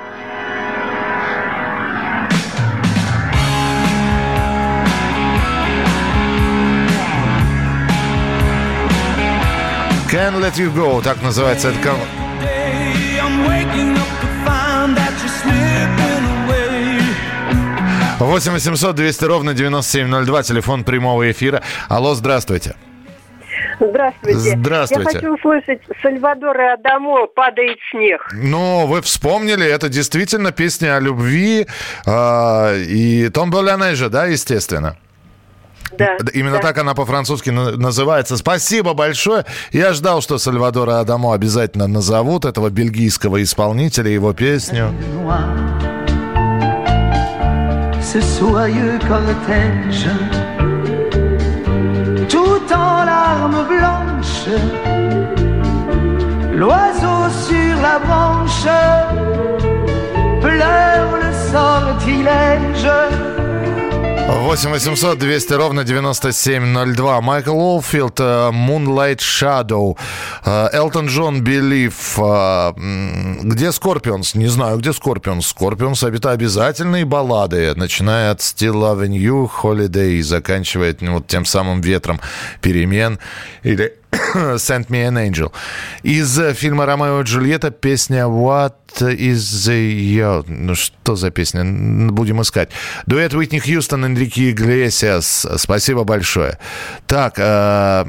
Can't 10.12 10.40
Let 10.40 10.58
You 10.58 10.72
Go, 10.72 11.02
так 11.02 11.24
называется 11.24 11.70
это 11.70 11.80
кого? 11.80 11.98
I'm 13.20 13.48
waking 13.48 13.98
up 13.98 14.06
to 14.22 14.28
find 14.46 14.96
that 14.96 15.12
you're 15.24 15.32
slipping 15.42 16.24
away. 16.46 17.02
8 18.20 18.54
800 18.54 18.96
200 18.96 19.26
ровно 19.26 19.56
9702, 19.56 20.44
телефон 20.44 20.84
прямого 20.84 21.32
эфира. 21.32 21.64
Алло, 21.90 22.14
здравствуйте. 22.14 22.76
Здравствуйте. 23.90 24.56
Здравствуйте. 24.58 25.10
Я 25.12 25.20
хочу 25.20 25.34
услышать 25.36 25.82
Сальвадора 26.02 26.74
Адамо 26.74 27.28
«Падает 27.28 27.78
снег». 27.92 28.22
Ну, 28.34 28.88
вы 28.88 29.02
вспомнили, 29.02 29.66
это 29.66 29.90
действительно 29.90 30.52
песня 30.52 30.96
о 30.98 31.00
любви. 31.00 31.68
э, 32.06 32.78
и 32.88 33.30
Том 33.30 33.52
Болянежа, 33.52 34.10
да, 34.10 34.26
естественно? 34.26 34.96
Да. 35.98 36.18
Именно 36.34 36.58
так 36.60 36.78
она 36.80 36.96
по-французски 36.96 37.52
на- 37.52 37.78
называется. 37.78 38.36
Спасибо 38.38 38.94
большое. 38.94 39.46
Я 39.72 39.94
ждал, 39.94 40.22
что 40.22 40.38
Сальвадора 40.40 41.00
Адамо 41.00 41.34
обязательно 41.36 41.88
назовут, 41.88 42.46
этого 42.46 42.70
бельгийского 42.70 43.44
исполнителя, 43.44 44.10
его 44.10 44.34
песню. 44.34 44.92
ce 48.14 48.20
soyeux 48.22 49.00
cortège, 49.08 50.06
blanches, 54.44 54.62
l'oiseau 56.54 57.30
sur 57.48 57.82
la 57.82 58.00
branche 58.00 58.68
pleure 60.42 61.18
le 61.18 61.52
sortilège. 61.52 62.88
8 64.26 64.66
800 64.66 65.18
200 65.20 65.56
ровно 65.56 65.84
9702. 65.84 67.22
Майкл 67.22 67.52
Олфилд, 67.52 68.20
э, 68.20 68.52
Moonlight 68.52 69.20
Shadow. 69.20 69.98
Э, 70.46 70.70
Элтон 70.74 71.08
Джон, 71.08 71.42
Believe. 71.42 71.94
Э, 72.18 72.74
Где 73.44 73.72
Скорпионс? 73.72 74.36
Не 74.36 74.48
знаю, 74.48 74.78
где 74.78 74.94
Scorpions. 74.94 75.48
Scorpions 75.48 76.04
это 76.04 76.32
обязательные 76.32 77.06
баллады, 77.06 77.74
начиная 77.76 78.32
от 78.32 78.40
Still 78.40 78.74
Loving 78.74 79.18
You, 79.18 79.50
Holiday, 79.62 80.14
и 80.14 80.22
заканчивая 80.22 80.96
вот 81.02 81.28
тем 81.28 81.46
самым 81.46 81.82
ветром 81.82 82.20
перемен. 82.62 83.20
Или 83.64 83.94
Send 84.34 84.90
Me 84.90 85.08
an 85.08 85.18
Angel. 85.18 85.52
Из 86.04 86.40
э, 86.40 86.54
фильма 86.54 86.86
«Ромео 86.86 87.22
и 87.22 87.24
Джульетта» 87.24 87.72
песня 87.72 88.24
What 88.24 88.74
is 89.00 89.38
the... 89.38 90.44
Ну, 90.48 90.76
что 90.76 91.16
за 91.16 91.32
песня? 91.32 91.64
Будем 92.12 92.42
искать. 92.42 92.70
Дуэт 93.06 93.34
Уитни 93.34 93.60
Хьюстон, 93.60 94.06
Энрике 94.06 94.52
Иглесиас. 94.52 95.48
Спасибо 95.58 96.04
большое. 96.04 96.60
Так, 97.08 97.36
э, 97.38 98.06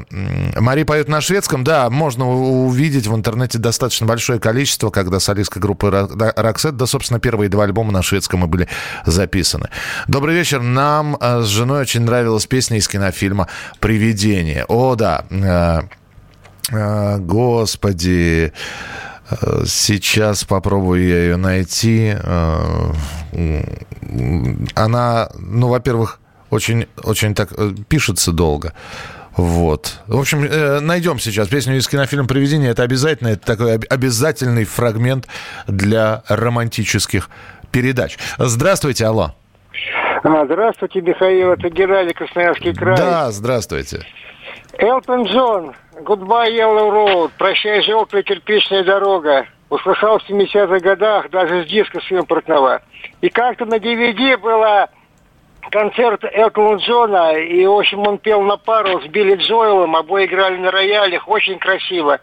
Мари 0.59 0.83
поет 0.83 1.07
на 1.07 1.21
шведском. 1.21 1.63
Да, 1.63 1.89
можно 1.89 2.29
увидеть 2.29 3.07
в 3.07 3.15
интернете 3.15 3.57
достаточно 3.57 4.05
большое 4.05 4.39
количество, 4.39 4.89
когда 4.89 5.19
солистка 5.19 5.59
группы 5.59 5.89
Роксет, 6.35 6.77
да, 6.77 6.85
собственно, 6.85 7.19
первые 7.19 7.49
два 7.49 7.63
альбома 7.63 7.91
на 7.91 8.03
шведском 8.03 8.43
и 8.43 8.47
были 8.47 8.67
записаны. 9.05 9.69
Добрый 10.07 10.35
вечер. 10.35 10.61
Нам 10.61 11.17
э, 11.19 11.41
с 11.41 11.47
женой 11.47 11.81
очень 11.81 12.01
нравилась 12.01 12.45
песня 12.45 12.77
из 12.77 12.87
кинофильма 12.87 13.47
«Привидение». 13.79 14.65
О, 14.67 14.95
да. 14.95 15.25
А, 16.73 17.17
Господи, 17.19 18.53
сейчас 19.65 20.43
попробую 20.43 21.07
я 21.07 21.17
ее 21.23 21.35
найти. 21.37 22.15
М, 22.23 22.93
Она, 24.75 25.29
ну, 25.37 25.67
во-первых, 25.67 26.19
очень, 26.51 26.87
очень 27.03 27.33
так 27.33 27.49
э, 27.57 27.71
пишется 27.89 28.31
долго. 28.31 28.73
Вот. 29.35 29.99
В 30.07 30.17
общем, 30.19 30.43
э, 30.43 30.79
найдем 30.79 31.19
сейчас 31.19 31.47
песню 31.49 31.75
из 31.77 31.87
кинофильма 31.87 32.27
«Привидение». 32.27 32.69
Это 32.71 32.83
обязательно, 32.83 33.29
это 33.29 33.45
такой 33.45 33.75
об- 33.75 33.83
обязательный 33.89 34.63
фрагмент 34.63 35.27
для 35.67 36.23
романтических 36.29 37.29
передач. 37.71 38.17
Здравствуйте, 38.37 39.05
алло. 39.07 39.33
А, 40.23 40.45
здравствуйте, 40.45 41.01
Михаил, 41.01 41.51
это 41.51 41.69
Геннадий, 41.69 42.13
Красноярский 42.13 42.73
край. 42.73 42.95
Да, 42.95 43.31
здравствуйте. 43.31 44.05
Элтон 44.77 45.23
Джон, 45.23 45.73
Goodbye 46.03 46.51
Yellow 46.51 46.91
Road, 46.91 47.31
прощай, 47.37 47.81
желтая 47.81 48.23
кирпичная 48.23 48.83
дорога. 48.83 49.45
Услыхал 49.69 50.19
в 50.19 50.29
70-х 50.29 50.79
годах 50.79 51.29
даже 51.31 51.63
с 51.63 51.67
диска 51.67 51.99
с 52.01 52.11
импортного. 52.11 52.81
И 53.21 53.29
как-то 53.29 53.65
на 53.65 53.75
DVD 53.75 54.37
было 54.37 54.89
концерт 55.71 56.23
Элтона 56.31 56.77
Джона, 56.77 57.33
и, 57.37 57.65
в 57.65 57.71
общем, 57.71 57.99
он 58.07 58.17
пел 58.19 58.41
на 58.41 58.57
пару 58.57 59.01
с 59.01 59.05
Билли 59.07 59.35
Джоэлом, 59.35 59.95
обои 59.95 60.25
играли 60.25 60.57
на 60.57 60.69
роялях, 60.69 61.27
очень 61.27 61.57
красиво. 61.57 62.19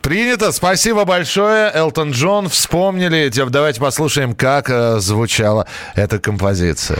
Принято, 0.00 0.52
спасибо 0.52 1.04
большое, 1.04 1.70
Элтон 1.74 2.12
Джон, 2.12 2.48
вспомнили. 2.48 3.28
Те- 3.28 3.44
Давайте 3.44 3.80
послушаем, 3.80 4.34
как 4.34 4.70
э, 4.70 4.96
звучала 5.00 5.66
эта 5.94 6.18
композиция. 6.18 6.98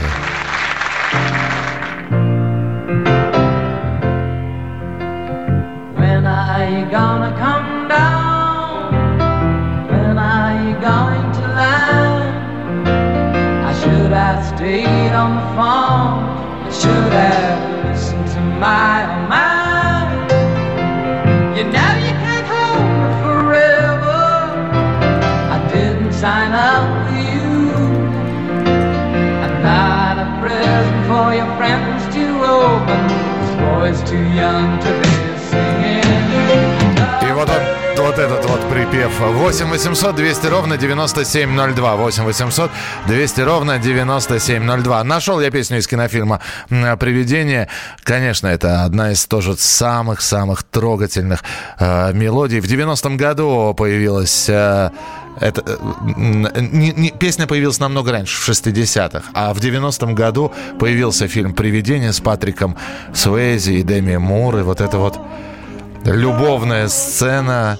Gonna 6.89 7.31
come 7.37 7.87
down? 7.87 8.91
When 9.89 10.17
are 10.17 10.53
you 10.65 10.73
going 10.81 11.31
to 11.37 11.41
land? 11.59 12.87
I 13.69 13.73
should 13.79 14.11
have 14.11 14.43
stayed 14.57 15.11
on 15.13 15.35
the 15.35 15.47
phone. 15.55 16.23
I 16.65 16.71
should 16.71 17.13
have 17.13 17.85
listened 17.85 18.27
to 18.29 18.41
my 18.65 19.05
own 19.05 19.29
mind. 19.29 20.31
You 21.55 21.63
know 21.65 21.93
you 22.07 22.13
can't 22.25 22.47
hold 22.53 22.89
me 23.01 23.09
forever. 23.21 24.21
I 25.55 25.69
didn't 25.71 26.13
sign 26.13 26.53
up 26.53 26.85
for 27.05 27.17
you. 27.33 27.49
I'm 29.45 29.55
not 29.61 30.17
a 30.25 30.27
present 30.41 31.01
for 31.05 31.27
your 31.37 31.49
friends 31.57 32.01
to 32.15 32.25
open. 32.45 33.01
This 33.41 33.53
boy's 33.61 34.09
too 34.09 34.25
young 34.33 34.79
to 34.79 34.89
be 35.03 35.08
этот 38.19 38.45
вот 38.45 38.59
припев. 38.69 39.11
8 39.19 39.69
800 39.69 40.15
200 40.15 40.47
ровно 40.47 40.77
9702. 40.77 41.95
8 41.95 42.23
800 42.23 42.71
200 43.07 43.41
ровно 43.41 43.79
9702. 43.79 45.03
Нашел 45.03 45.39
я 45.39 45.49
песню 45.51 45.77
из 45.79 45.87
кинофильма 45.87 46.41
«Привидение». 46.69 47.67
Конечно, 48.03 48.47
это 48.47 48.83
одна 48.83 49.11
из 49.11 49.25
тоже 49.25 49.55
самых-самых 49.55 50.63
трогательных 50.63 51.43
э, 51.79 52.11
мелодий. 52.13 52.59
В 52.59 52.65
90-м 52.65 53.17
году 53.17 53.73
появилась... 53.77 54.49
э, 54.49 54.89
это, 55.39 55.61
э, 55.65 55.77
м, 56.01 56.47
не- 56.71 56.91
не- 56.91 57.11
песня 57.11 57.47
появилась 57.47 57.79
намного 57.79 58.11
раньше, 58.11 58.41
в 58.41 58.49
60-х. 58.49 59.23
А 59.33 59.53
в 59.53 59.59
90-м 59.59 60.13
году 60.15 60.51
появился 60.79 61.27
фильм 61.27 61.53
«Привидение» 61.53 62.11
с 62.11 62.19
Патриком 62.19 62.75
Суэзи 63.13 63.71
и 63.79 63.83
Деми 63.83 64.17
Мур. 64.17 64.57
И 64.57 64.61
вот 64.63 64.81
это 64.81 64.97
вот 64.97 65.17
любовная 66.05 66.87
сцена 66.87 67.77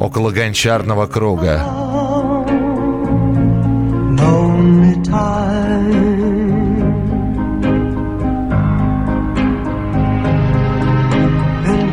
около 0.00 0.30
гончарного 0.30 1.06
круга. 1.06 1.84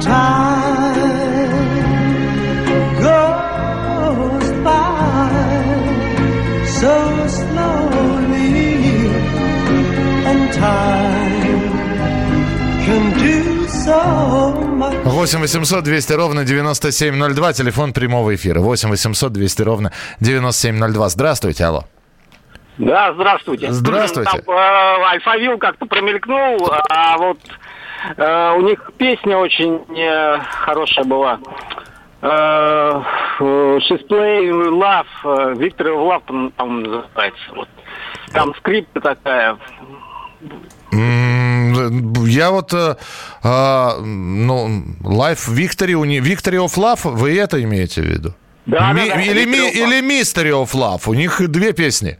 time. 0.01 0.81
Goes 3.01 4.51
by 4.63 5.41
so 13.83 14.60
much. 14.81 15.03
8 15.05 15.39
800 15.41 15.83
200 15.83 16.13
ровно 16.13 16.43
9702, 16.45 17.53
телефон 17.53 17.93
прямого 17.93 18.33
эфира. 18.35 18.59
8 18.59 18.89
800 18.89 19.31
200 19.31 19.61
ровно 19.61 19.91
9702. 20.19 21.09
Здравствуйте, 21.09 21.65
алло. 21.65 21.83
Да, 22.77 23.13
здравствуйте. 23.13 23.71
Здравствуйте. 23.71 24.31
Там, 24.45 24.55
э, 24.55 25.03
Альфавил 25.11 25.57
как-то 25.57 25.85
промелькнул, 25.85 26.71
а 26.89 27.17
вот 27.17 27.37
э, 28.17 28.53
у 28.57 28.61
них 28.61 28.91
песня 28.97 29.37
очень 29.37 29.81
э, 29.97 30.39
хорошая 30.65 31.05
была. 31.05 31.39
Э, 32.21 33.01
э, 33.39 33.43
She's 33.43 34.07
playing 34.07 34.69
love, 34.79 35.05
э, 35.23 35.53
Love, 35.55 36.19
по- 36.25 36.51
по-моему, 36.57 37.01
называется. 37.03 37.41
Вот. 37.55 37.69
Там 38.31 38.55
скрипка 38.55 39.01
такая. 39.01 39.57
М, 40.93 41.30
Я 42.27 42.51
вот, 42.51 42.73
э, 42.73 42.95
а, 43.43 43.97
ну, 43.99 44.83
Life 45.01 45.47
Victory, 45.49 45.95
Victory 46.21 46.57
of 46.65 46.75
Love, 46.77 47.11
вы 47.11 47.37
это 47.37 47.61
имеете 47.63 48.01
в 48.01 48.05
виду? 48.05 48.33
Да, 48.65 48.93
Ми- 48.93 49.09
да, 49.09 49.15
да, 49.15 49.21
или, 49.21 49.45
ми- 49.45 49.69
или 49.71 50.01
Mystery 50.01 50.51
of 50.51 50.71
Love, 50.73 51.01
у 51.07 51.13
них 51.13 51.41
две 51.49 51.73
песни. 51.73 52.19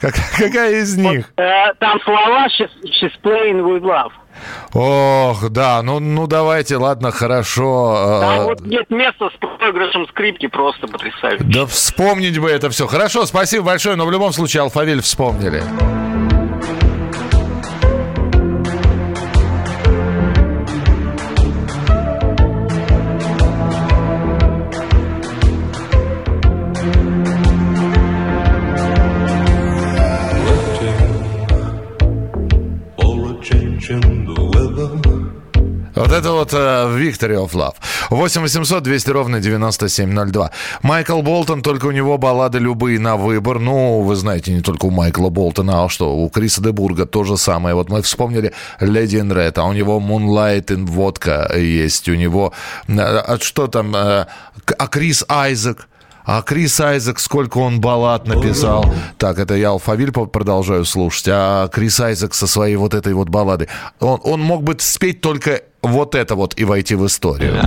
Как- 0.00 0.14
какая 0.38 0.82
из 0.82 0.96
них? 0.96 1.30
Э, 1.36 1.72
там 1.80 2.00
слова 2.04 2.46
she's, 2.48 2.70
she's 2.84 3.12
playing 3.22 3.62
with 3.62 3.82
love. 3.82 4.12
Ох, 4.74 5.48
да, 5.48 5.82
ну, 5.82 5.98
ну 6.00 6.26
давайте, 6.26 6.76
ладно, 6.76 7.10
хорошо. 7.10 8.20
Там 8.20 8.40
э, 8.40 8.44
вот 8.44 8.60
нет 8.60 8.90
места 8.90 9.30
с 9.30 9.58
проигрышем 9.58 10.06
скрипки, 10.08 10.48
просто 10.48 10.86
потрясающе. 10.86 11.44
Да 11.44 11.66
вспомнить 11.66 12.38
бы 12.38 12.50
это 12.50 12.68
все. 12.70 12.86
Хорошо, 12.86 13.24
спасибо 13.26 13.64
большое, 13.66 13.96
но 13.96 14.04
в 14.06 14.10
любом 14.12 14.32
случае 14.32 14.62
Алфавиль 14.62 15.00
вспомнили. 15.00 15.62
Вот 35.96 36.12
это 36.12 36.32
вот 36.32 36.52
э, 36.52 36.56
Victory 36.56 37.36
of 37.42 37.52
Love. 37.52 37.74
8 38.10 38.42
800 38.42 38.82
200 38.82 39.10
ровно 39.10 39.40
9702. 39.40 40.50
Майкл 40.82 41.22
Болтон, 41.22 41.62
только 41.62 41.86
у 41.86 41.90
него 41.90 42.18
баллады 42.18 42.58
любые 42.58 43.00
на 43.00 43.16
выбор. 43.16 43.58
Ну, 43.58 44.02
вы 44.02 44.14
знаете, 44.14 44.52
не 44.52 44.60
только 44.60 44.84
у 44.86 44.90
Майкла 44.90 45.30
Болтона, 45.30 45.84
а 45.84 45.88
что, 45.88 46.14
у 46.14 46.28
Криса 46.28 46.62
Дебурга 46.62 47.06
то 47.06 47.24
же 47.24 47.36
самое. 47.38 47.74
Вот 47.74 47.88
мы 47.88 48.02
вспомнили 48.02 48.52
Lady 48.80 49.20
in 49.20 49.32
Red, 49.32 49.54
а 49.56 49.64
у 49.64 49.72
него 49.72 49.98
Moonlight 49.98 50.66
in 50.66 50.86
Vodka 50.86 51.58
есть. 51.58 52.08
У 52.08 52.14
него... 52.14 52.52
э, 52.88 53.00
а 53.00 53.38
что 53.40 53.66
там? 53.66 53.96
э, 53.96 54.26
А 54.78 54.86
Крис 54.88 55.24
Айзек? 55.28 55.88
А 56.26 56.42
Крис 56.42 56.80
Айзек, 56.80 57.20
сколько 57.20 57.58
он 57.58 57.80
баллад 57.80 58.26
написал. 58.26 58.84
Так, 59.16 59.38
это 59.38 59.54
я 59.54 59.68
алфавиль 59.70 60.10
продолжаю 60.10 60.84
слушать. 60.84 61.28
А 61.30 61.68
Крис 61.68 62.00
Айзек 62.00 62.34
со 62.34 62.48
своей 62.48 62.74
вот 62.74 62.94
этой 62.94 63.14
вот 63.14 63.28
баллады. 63.28 63.68
Он, 64.00 64.20
он 64.24 64.40
мог 64.40 64.64
бы 64.64 64.76
спеть 64.80 65.20
только 65.20 65.62
вот 65.86 66.14
это 66.14 66.34
вот 66.34 66.58
и 66.58 66.64
войти 66.64 66.94
в 66.94 67.06
историю. 67.06 67.58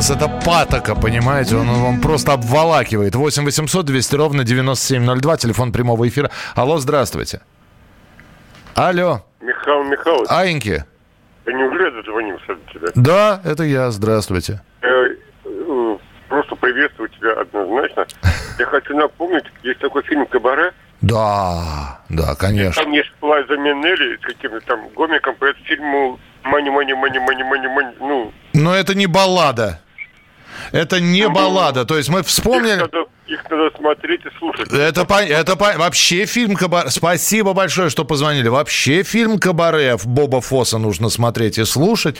Голос, 0.00 0.10
это 0.10 0.28
патока, 0.28 0.94
понимаете? 0.94 1.56
Он, 1.56 1.68
он 1.68 2.00
просто 2.00 2.32
обволакивает. 2.32 3.14
8 3.14 3.44
800 3.44 3.84
200 3.86 4.14
ровно 4.16 4.44
9702, 4.44 5.36
телефон 5.36 5.72
прямого 5.72 6.08
эфира. 6.08 6.30
Алло, 6.54 6.78
здравствуйте. 6.78 7.40
Алло, 8.74 9.20
Михаил 9.40 9.84
Михайлович, 9.84 10.28
Аиньки. 10.30 10.84
я 11.46 11.52
неужели 11.52 11.90
дозвонился 11.90 12.54
до 12.54 12.72
тебя? 12.72 12.88
Да, 12.94 13.40
это 13.44 13.64
я, 13.64 13.90
здравствуйте. 13.90 14.62
Э, 14.80 14.88
э, 15.44 15.98
Просто 16.28 16.54
приветствую 16.56 17.08
тебя 17.10 17.32
однозначно. 17.40 18.06
Я 18.58 18.66
хочу 18.66 18.96
напомнить, 18.96 19.44
есть 19.64 19.80
такой 19.80 20.02
фильм 20.04 20.26
«Кабаре». 20.26 20.72
Да, 21.02 22.00
да, 22.08 22.34
конечно. 22.36 22.82
Там 22.82 22.92
есть 22.92 23.10
Лайза 23.20 23.56
Минелли 23.56 24.16
с 24.16 24.20
каким-то 24.20 24.60
там 24.60 24.88
гомиком 24.94 25.34
по 25.34 25.46
этому 25.46 25.64
фильму 25.66 26.20
«Мани, 26.44 26.70
мани, 26.70 26.94
мани, 26.94 27.18
мани, 27.18 27.42
мани, 27.42 27.66
мани». 27.66 27.94
Ну, 27.98 28.32
Но 28.54 28.74
это 28.74 28.94
не 28.94 29.06
баллада. 29.06 29.80
Это 30.72 31.00
не 31.00 31.28
баллада. 31.28 31.84
То 31.84 31.96
есть 31.96 32.08
мы 32.08 32.22
вспомнили... 32.22 32.88
их 33.30 33.42
надо, 33.50 33.70
смотреть 33.76 34.20
и 34.26 34.38
слушать. 34.38 34.72
Это, 34.72 35.02
пон- 35.02 35.26
это 35.26 35.52
пон- 35.52 35.78
вообще 35.78 36.26
фильм 36.26 36.54
Кабаре. 36.56 36.90
Спасибо 36.90 37.52
большое, 37.52 37.90
что 37.90 38.04
позвонили. 38.04 38.48
Вообще 38.48 39.02
фильм 39.02 39.38
Кабаре 39.38 39.96
Боба 40.04 40.40
Фосса 40.40 40.78
нужно 40.78 41.08
смотреть 41.08 41.58
и 41.58 41.64
слушать. 41.64 42.16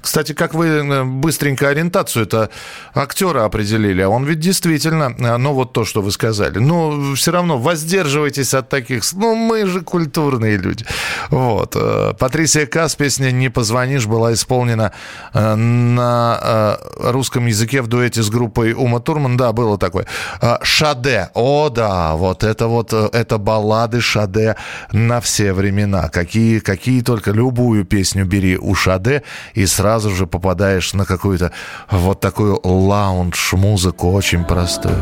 Кстати, 0.00 0.32
как 0.32 0.54
вы 0.54 0.66
э, 0.66 1.04
быстренько 1.04 1.68
ориентацию 1.68 2.24
это 2.26 2.50
актера 2.94 3.44
определили, 3.44 4.02
а 4.02 4.08
он 4.08 4.24
ведь 4.24 4.40
действительно, 4.40 5.14
э, 5.18 5.36
ну 5.36 5.52
вот 5.52 5.72
то, 5.72 5.84
что 5.84 6.02
вы 6.02 6.10
сказали. 6.10 6.58
Ну, 6.58 7.14
все 7.14 7.30
равно 7.30 7.58
воздерживайтесь 7.58 8.54
от 8.54 8.68
таких... 8.68 9.02
Ну, 9.12 9.34
мы 9.34 9.66
же 9.66 9.80
культурные 9.82 10.56
люди. 10.56 10.84
Вот. 11.30 11.76
э, 11.76 12.14
Патрисия 12.18 12.66
Кас, 12.66 12.96
песня 12.96 13.30
«Не 13.30 13.48
позвонишь» 13.48 14.06
была 14.06 14.32
исполнена 14.32 14.92
на 15.34 16.78
русском 16.98 17.46
языке 17.46 17.82
в 17.82 17.86
дуэте 17.86 18.22
с 18.22 18.30
группой 18.30 18.72
Ума 18.72 19.00
Турман. 19.00 19.36
Да, 19.36 19.52
было 19.52 19.78
такое. 19.78 20.06
Э, 20.48 20.56
Шаде. 20.62 21.28
О, 21.34 21.68
да, 21.68 22.14
вот 22.16 22.44
это 22.44 22.68
вот, 22.68 22.92
э, 22.92 23.08
это 23.12 23.38
баллады 23.38 24.00
Шаде 24.00 24.56
на 24.92 25.20
все 25.20 25.52
времена. 25.52 26.08
Какие, 26.08 26.60
какие 26.60 27.02
только 27.02 27.32
любую 27.32 27.84
песню 27.84 28.24
бери 28.24 28.56
у 28.56 28.74
Шаде, 28.74 29.22
и 29.54 29.66
сразу 29.66 30.10
же 30.10 30.26
попадаешь 30.26 30.94
на 30.94 31.04
какую-то 31.04 31.52
вот 31.90 32.20
такую 32.20 32.60
лаунж-музыку, 32.64 34.12
очень 34.12 34.44
простую. 34.44 34.96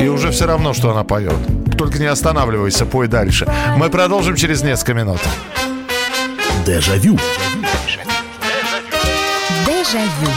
И 0.00 0.08
уже 0.08 0.30
все 0.30 0.46
равно, 0.46 0.74
что 0.74 0.90
она 0.90 1.04
поет. 1.04 1.69
Только 1.80 1.98
не 1.98 2.04
останавливайся, 2.04 2.84
пой 2.84 3.08
дальше. 3.08 3.50
Мы 3.78 3.88
продолжим 3.88 4.36
через 4.36 4.62
несколько 4.62 4.92
минут. 4.92 5.18
Дежавю. 6.66 7.18
Дежавю. 9.66 10.30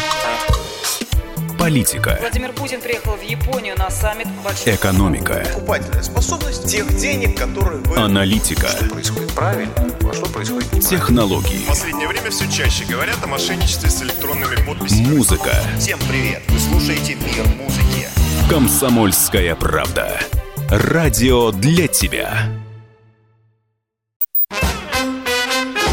Политика. 1.60 2.18
Владимир 2.22 2.54
Путин 2.54 2.80
приехал 2.80 3.18
в 3.18 3.22
Японию 3.22 3.76
на 3.78 3.90
саммит 3.90 4.28
большой 4.42 4.76
Экономика. 4.76 5.46
Покупательная 5.54 6.04
способность 6.04 6.66
тех 6.66 6.88
денег, 6.96 7.38
которые 7.38 7.82
вы... 7.82 7.98
Аналитика. 7.98 8.70
Что 8.70 8.86
происходит 8.86 9.32
правильно, 9.34 9.74
а 9.76 10.14
что 10.14 10.26
происходит 10.28 10.72
неправильно. 10.72 10.98
Технологии. 10.98 11.66
В 11.66 11.68
последнее 11.68 12.08
время 12.08 12.30
все 12.32 12.50
чаще 12.50 12.86
говорят 12.86 13.18
о 13.22 13.28
мошенничестве 13.28 13.90
с 13.90 14.02
электронными 14.02 14.66
подписями. 14.66 15.18
Музыка. 15.18 15.52
Всем 15.78 16.00
привет! 16.10 16.42
Вы 16.48 16.58
слушаете 16.58 17.16
«Мир 17.16 17.46
музыки». 17.62 18.08
Комсомольская 18.50 19.56
правда. 19.56 20.22
Радио 20.70 21.52
для 21.52 21.88
тебя. 21.88 22.48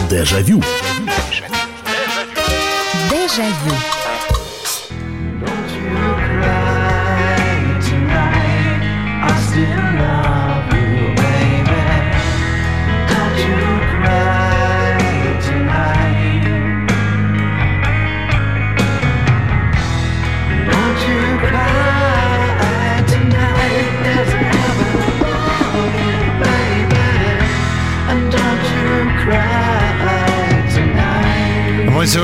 Дежавю. 0.08 0.62
Дежавю. 3.10 3.74
I 3.82 3.99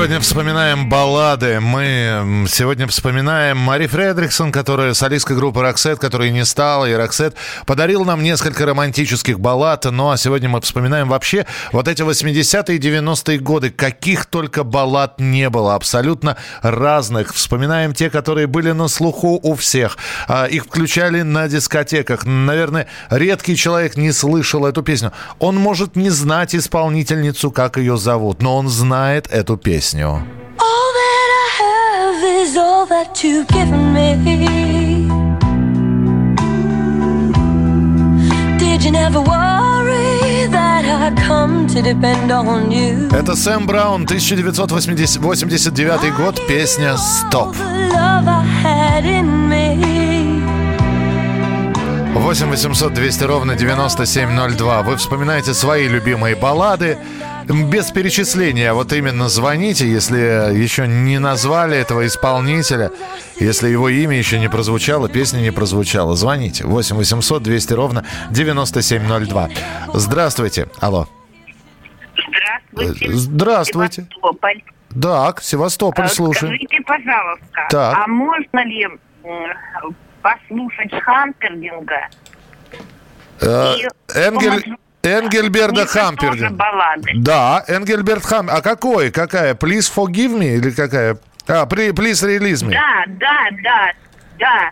сегодня 0.07 0.23
вспоминаем 0.23 0.87
баллады. 0.87 1.59
Мы 1.59 2.45
сегодня 2.47 2.87
вспоминаем 2.87 3.57
Мари 3.57 3.87
Фредриксон, 3.87 4.53
которая 4.53 4.93
солистка 4.93 5.35
группы 5.35 5.61
«Роксет», 5.61 5.99
которая 5.99 6.29
не 6.29 6.45
стала. 6.45 6.85
И 6.85 6.93
«Роксет» 6.93 7.35
подарил 7.65 8.05
нам 8.05 8.23
несколько 8.23 8.65
романтических 8.65 9.37
баллад. 9.37 9.83
Ну, 9.83 10.09
а 10.09 10.15
сегодня 10.15 10.47
мы 10.47 10.61
вспоминаем 10.61 11.09
вообще 11.09 11.45
вот 11.73 11.89
эти 11.89 12.03
80-е 12.03 12.77
и 12.77 12.79
90-е 12.79 13.39
годы. 13.39 13.69
Каких 13.69 14.27
только 14.27 14.63
баллад 14.63 15.19
не 15.19 15.49
было. 15.49 15.75
Абсолютно 15.75 16.37
разных. 16.61 17.33
Вспоминаем 17.33 17.93
те, 17.93 18.09
которые 18.09 18.47
были 18.47 18.71
на 18.71 18.87
слуху 18.87 19.41
у 19.43 19.55
всех. 19.55 19.97
А, 20.29 20.45
Их 20.45 20.67
включали 20.67 21.23
на 21.23 21.49
дискотеках. 21.49 22.25
Наверное, 22.25 22.87
редкий 23.09 23.57
человек 23.57 23.97
не 23.97 24.13
слышал 24.13 24.65
эту 24.65 24.83
песню. 24.83 25.11
Он 25.39 25.57
может 25.57 25.97
не 25.97 26.11
знать 26.11 26.55
исполнительницу, 26.55 27.51
как 27.51 27.75
ее 27.75 27.97
зовут, 27.97 28.41
но 28.41 28.55
он 28.55 28.69
знает 28.69 29.27
эту 29.29 29.57
песню. 29.57 29.96
You? 29.97 30.21
Это 43.11 43.35
Сэм 43.35 43.65
Браун, 43.65 44.03
1989 44.03 46.13
год, 46.15 46.39
песня 46.47 46.95
«Стоп». 46.97 47.55
The 47.55 47.91
love 47.91 48.27
I 48.27 48.45
had 48.63 49.03
in 49.03 49.49
me. 49.49 49.77
8 52.13 52.51
800 52.51 52.93
200 52.93 53.23
ровно 53.23 53.55
9702. 53.55 54.83
Вы 54.83 54.95
вспоминаете 54.97 55.53
свои 55.53 55.87
любимые 55.87 56.35
баллады. 56.35 56.97
Без 57.47 57.91
перечисления, 57.91 58.73
вот 58.73 58.91
именно 58.91 59.29
звоните, 59.29 59.87
если 59.89 60.17
еще 60.53 60.85
не 60.85 61.17
назвали 61.17 61.77
этого 61.77 62.05
исполнителя, 62.05 62.91
если 63.39 63.69
его 63.69 63.87
имя 63.87 64.17
еще 64.17 64.37
не 64.39 64.49
прозвучало, 64.49 65.07
песня 65.07 65.39
не 65.39 65.51
прозвучала. 65.51 66.15
Звоните. 66.15 66.65
8 66.65 66.95
800 66.97 67.43
200 67.43 67.73
ровно 67.73 68.05
9702. 68.31 69.49
Здравствуйте. 69.93 70.67
Алло. 70.81 71.07
Здравствуйте. 72.73 73.13
Здравствуйте. 73.15 74.07
Севастополь. 74.11 74.63
Так, 75.01 75.41
Севастополь, 75.41 76.05
Э, 76.05 76.09
слушай. 76.09 76.47
Скажите, 76.47 76.81
пожалуйста, 76.85 77.67
Так. 77.69 77.97
а 77.97 78.07
можно 78.07 78.65
ли 78.65 78.87
послушать 80.21 80.91
Хампердинга? 81.01 82.09
Э, 83.41 83.73
Энгель... 84.15 84.75
Энгельберда 85.03 85.71
Мне 85.81 85.85
тоже 85.85 85.99
Хампердин. 85.99 86.55
баллады. 86.55 87.11
Да, 87.15 87.63
Энгельберт 87.67 88.25
Хам. 88.25 88.49
А 88.51 88.61
какой? 88.61 89.09
Какая? 89.11 89.53
Please 89.53 89.91
forgive 89.95 90.37
me 90.37 90.55
или 90.57 90.71
какая? 90.71 91.17
А, 91.47 91.65
please 91.65 91.93
release 91.93 92.63
me. 92.65 92.71
Да, 92.71 93.05
да, 93.07 93.47
да, 93.63 93.91
да. 94.37 94.71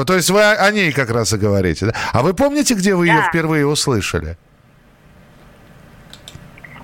Э, 0.00 0.04
То 0.04 0.14
есть 0.14 0.30
вы 0.30 0.42
о 0.42 0.70
ней 0.72 0.90
как 0.92 1.10
раз 1.10 1.32
и 1.32 1.36
говорите. 1.36 1.86
да? 1.86 1.92
А 2.12 2.22
вы 2.22 2.34
помните, 2.34 2.74
где 2.74 2.94
вы 2.94 3.06
ее 3.06 3.20
Да. 3.20 3.28
впервые 3.28 3.66
услышали? 3.66 4.36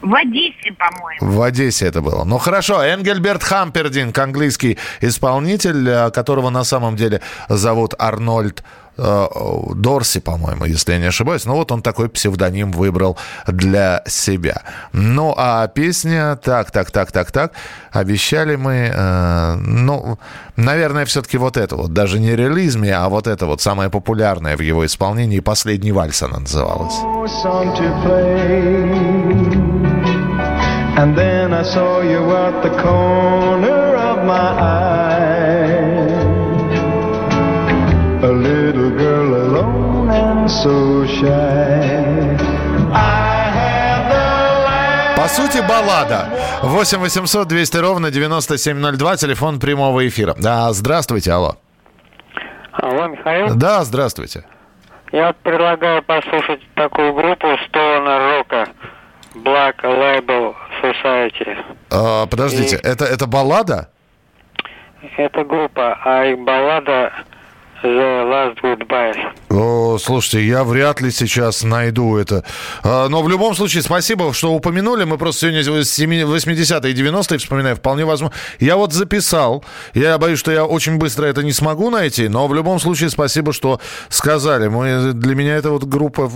В 0.01 0.15
Одессе, 0.15 0.71
по-моему. 0.79 1.33
В 1.33 1.41
Одессе 1.43 1.87
это 1.87 2.03
было. 2.03 2.25
Ну 2.25 2.37
хорошо, 2.37 2.83
Энгельберт 2.83 3.43
Хампердинг, 3.43 4.17
английский 4.19 4.79
исполнитель, 5.01 5.89
э, 5.89 6.11
которого 6.11 6.51
на 6.51 6.63
самом 6.63 6.95
деле 6.95 7.23
зовут 7.49 7.95
Арнольд 7.99 8.63
Дорси, 8.97 10.21
по-моему, 10.21 10.65
если 10.65 10.93
я 10.93 10.99
не 10.99 11.07
ошибаюсь. 11.07 11.45
Ну 11.47 11.55
вот 11.55 11.73
он 11.73 11.83
такой 11.83 12.09
псевдоним 12.09 12.71
выбрал 12.71 13.17
для 13.47 14.03
себя. 14.07 14.63
Ну 14.93 15.35
а 15.37 15.67
песня, 15.69 16.37
так, 16.37 16.71
так, 16.71 16.91
так, 16.91 17.13
так, 17.13 17.33
так, 17.33 17.53
обещали 17.93 18.57
мы, 18.57 18.93
э, 18.95 19.55
ну, 19.57 20.19
наверное, 20.57 21.05
все-таки 21.05 21.39
вот 21.39 21.57
это 21.57 21.77
вот, 21.77 21.93
даже 21.93 22.21
не 22.21 22.37
релиз 22.37 22.77
me, 22.77 22.91
а 22.91 23.09
вот 23.09 23.27
это 23.27 23.47
вот 23.47 23.61
самое 23.61 23.91
популярное 23.91 24.57
в 24.57 24.61
его 24.61 24.85
исполнении, 24.87 25.41
«Последний 25.41 25.93
вальс» 25.93 26.23
она 26.23 26.41
называлась. 26.41 26.95
And 30.97 31.19
then 31.19 31.53
I 31.53 31.65
saw 31.65 32.03
you 32.03 32.21
at 32.37 32.63
the 32.63 32.71
corner 32.81 33.97
of 33.97 34.25
my 34.25 34.61
eye. 34.61 35.04
So 40.65 41.05
shy. 41.07 42.39
По 45.17 45.29
сути, 45.29 45.59
баллада. 45.69 46.29
8 46.63 46.99
800 46.99 47.49
200 47.49 47.77
ровно 47.79 48.11
9702, 48.11 49.17
телефон 49.17 49.61
прямого 49.61 50.07
эфира. 50.07 50.35
Да, 50.39 50.73
здравствуйте, 50.73 51.33
алло. 51.33 51.57
Алло, 52.73 53.07
Михаил? 53.09 53.55
Да, 53.55 53.85
здравствуйте. 53.85 54.45
Я 55.13 55.29
вот 55.29 55.37
предлагаю 55.37 56.03
послушать 56.03 56.61
такую 56.75 57.13
группу 57.15 57.47
Stoner 57.47 58.39
Рока 58.39 58.69
Black 59.37 59.77
Label 59.83 60.55
Society. 60.83 61.57
А, 61.91 62.27
подождите, 62.27 62.77
И- 62.77 62.87
это, 62.87 63.05
это 63.05 63.27
баллада? 63.27 63.89
Это 65.17 65.45
группа, 65.45 65.99
а 66.05 66.25
их 66.25 66.39
баллада 66.41 67.13
The 67.85 68.25
Last 68.25 68.57
Goodbye. 68.63 69.15
О, 69.51 69.99
слушайте, 69.99 70.47
я 70.47 70.65
вряд 70.65 71.03
ли 71.03 71.11
сейчас 71.11 71.63
найду 71.65 72.17
это. 72.17 72.43
А, 72.83 73.09
Но 73.09 73.23
в 73.23 73.29
любом 73.29 73.55
случае, 73.55 73.83
спасибо, 73.83 74.33
что 74.33 74.55
упомянули. 74.55 75.05
Мы 75.05 75.19
просто 75.19 75.53
сегодня 75.53 75.61
80-е 75.61 76.91
и 76.91 76.95
90-е 76.95 77.39
вспоминаем. 77.39 77.77
Вполне 77.77 78.07
возможно. 78.07 78.35
Я 78.59 78.77
вот 78.77 78.95
записал. 78.95 79.63
Я 79.93 80.17
боюсь, 80.17 80.39
что 80.39 80.51
я 80.51 80.65
очень 80.65 80.97
быстро 80.97 81.27
это 81.27 81.43
не 81.43 81.53
смогу 81.53 81.91
найти. 81.91 82.29
Но 82.29 82.49
в 82.49 82.55
любом 82.55 82.81
случае, 82.81 83.11
спасибо, 83.11 83.53
что 83.53 83.81
сказали. 84.09 84.69
Мы, 84.69 85.13
для 85.13 85.35
меня 85.35 85.57
это 85.57 85.71
вот 85.71 85.85
группа... 85.85 86.31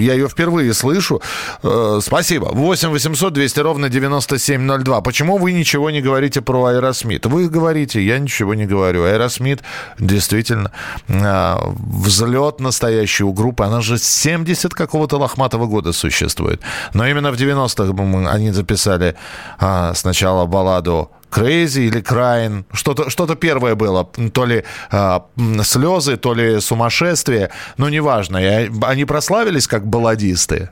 Я 0.00 0.14
ее 0.14 0.28
впервые 0.28 0.74
слышу. 0.74 1.22
Э, 1.62 2.00
Спасибо. 2.02 2.46
8 2.52 2.88
800 2.88 3.32
200 3.32 3.60
ровно 3.60 3.88
9702. 3.88 5.00
Почему 5.02 5.38
вы 5.38 5.52
ничего 5.52 5.90
не 5.90 6.00
говорите 6.02 6.40
про 6.40 6.64
Аэросмит? 6.64 7.26
Вы 7.26 7.48
говорите, 7.48 8.02
я 8.02 8.18
ничего 8.18 8.54
не 8.54 8.66
говорю. 8.66 9.04
Аэросмит 9.04 9.62
действительно 9.98 10.63
а, 11.08 11.72
взлет 11.76 12.60
настоящий 12.60 13.24
у 13.24 13.32
группы. 13.32 13.64
Она 13.64 13.80
же 13.80 13.98
с 13.98 14.04
70 14.04 14.74
какого-то 14.74 15.18
лохматого 15.18 15.66
года 15.66 15.92
существует. 15.92 16.60
Но 16.92 17.06
именно 17.06 17.30
в 17.32 17.36
90-х 17.36 18.02
м, 18.02 18.26
они 18.26 18.50
записали 18.52 19.14
а, 19.58 19.94
сначала 19.94 20.46
балладу 20.46 21.10
Crazy 21.30 21.88
или 21.88 22.00
Crying. 22.00 22.64
Что-то 22.72 23.10
что 23.10 23.26
первое 23.34 23.74
было. 23.74 24.08
То 24.32 24.44
ли 24.44 24.64
а, 24.90 25.24
м, 25.36 25.62
слезы, 25.64 26.16
то 26.16 26.34
ли 26.34 26.60
сумасшествие. 26.60 27.50
Но 27.76 27.88
неважно. 27.88 28.38
И 28.38 28.70
они 28.82 29.04
прославились 29.04 29.66
как 29.66 29.86
балладисты. 29.86 30.68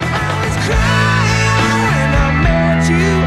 Стив 2.83 3.21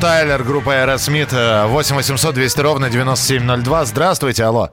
Тайлер, 0.00 0.42
группа 0.42 0.70
Aerosmith, 0.70 1.34
э, 1.34 1.66
8 1.66 1.96
800 1.96 2.34
200 2.34 2.60
ровно 2.60 2.88
9702. 2.90 3.84
Здравствуйте, 3.84 4.44
алло. 4.44 4.70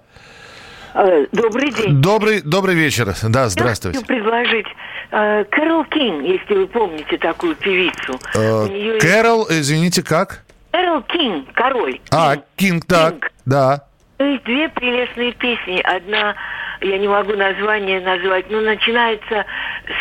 Э, 0.93 1.25
Добрый 1.31 1.71
день. 1.71 2.01
Добрый, 2.01 2.41
добрый 2.41 2.75
вечер. 2.75 3.13
Да, 3.23 3.49
здравствуйте. 3.49 3.99
Хочу 3.99 4.07
предложить 4.07 4.65
э, 5.11 5.43
Кэрол 5.51 5.83
Кинг, 5.85 6.23
если 6.23 6.53
вы 6.55 6.67
помните 6.67 7.17
такую 7.17 7.55
певицу. 7.55 8.19
Э, 8.35 8.67
нее 8.69 8.93
есть- 8.95 9.01
Кэрол, 9.05 9.47
извините, 9.49 10.01
как? 10.01 10.43
Кэрол 10.71 11.01
Кинг, 11.03 11.51
король. 11.53 11.99
А, 12.11 12.37
Кинг, 12.55 12.85
так, 12.85 13.31
да. 13.45 13.83
То 14.17 14.23
есть 14.23 14.43
две 14.45 14.69
прелестные 14.69 15.33
песни. 15.33 15.81
Одна, 15.83 16.35
я 16.81 16.97
не 16.97 17.07
могу 17.07 17.33
название 17.33 17.99
назвать, 18.01 18.49
но 18.49 18.61
начинается 18.61 19.45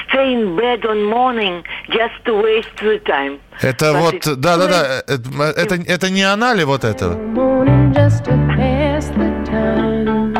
Stayed 0.08 0.34
in 0.34 0.56
bed 0.56 0.84
all 0.84 1.04
morning 1.04 1.62
just 1.88 2.14
to 2.24 2.42
waste 2.42 2.76
the 2.82 2.98
time. 3.04 3.38
Это 3.60 3.92
вот, 3.92 4.40
да-да-да, 4.40 5.02
это, 5.06 5.22
это, 5.56 5.74
это 5.86 6.10
не 6.10 6.22
она 6.22 6.54
ли 6.54 6.64
вот 6.64 6.84
это? 6.84 7.06
morning 7.34 7.92
just 7.92 8.24
to 8.24 8.32
pass 8.56 9.08
the 9.10 9.30
time. 9.44 10.34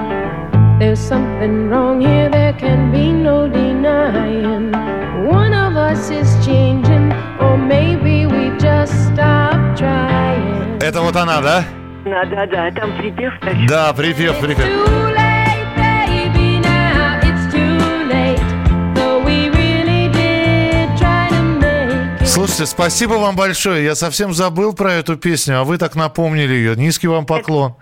There's 0.78 1.00
something 1.00 1.70
wrong 1.70 2.00
here, 2.00 2.28
there 2.28 2.52
can 2.54 2.92
be 2.92 3.10
no 3.10 3.48
denying. 3.48 4.72
One 5.26 5.54
of 5.54 5.74
us 5.76 6.10
is 6.10 6.28
changing, 6.44 7.12
or 7.40 7.56
maybe 7.56 8.26
we 8.26 8.50
just 8.58 8.92
stopped 9.06 9.78
trying. 9.78 10.78
Это 10.82 11.00
вот 11.00 11.16
она, 11.16 11.40
да? 11.40 11.64
Да, 12.04 12.24
да, 12.24 12.46
да, 12.46 12.70
там 12.70 12.96
припев. 12.98 13.32
Да, 13.66 13.92
припев, 13.92 14.38
припев. 14.38 15.15
Слушайте, 22.36 22.66
спасибо 22.66 23.14
вам 23.14 23.34
большое. 23.34 23.82
Я 23.82 23.94
совсем 23.94 24.34
забыл 24.34 24.74
про 24.74 24.92
эту 24.92 25.16
песню, 25.16 25.58
а 25.58 25.64
вы 25.64 25.78
так 25.78 25.96
напомнили 25.96 26.52
ее. 26.52 26.76
Низкий 26.76 27.08
вам 27.08 27.24
поклон. 27.24 27.76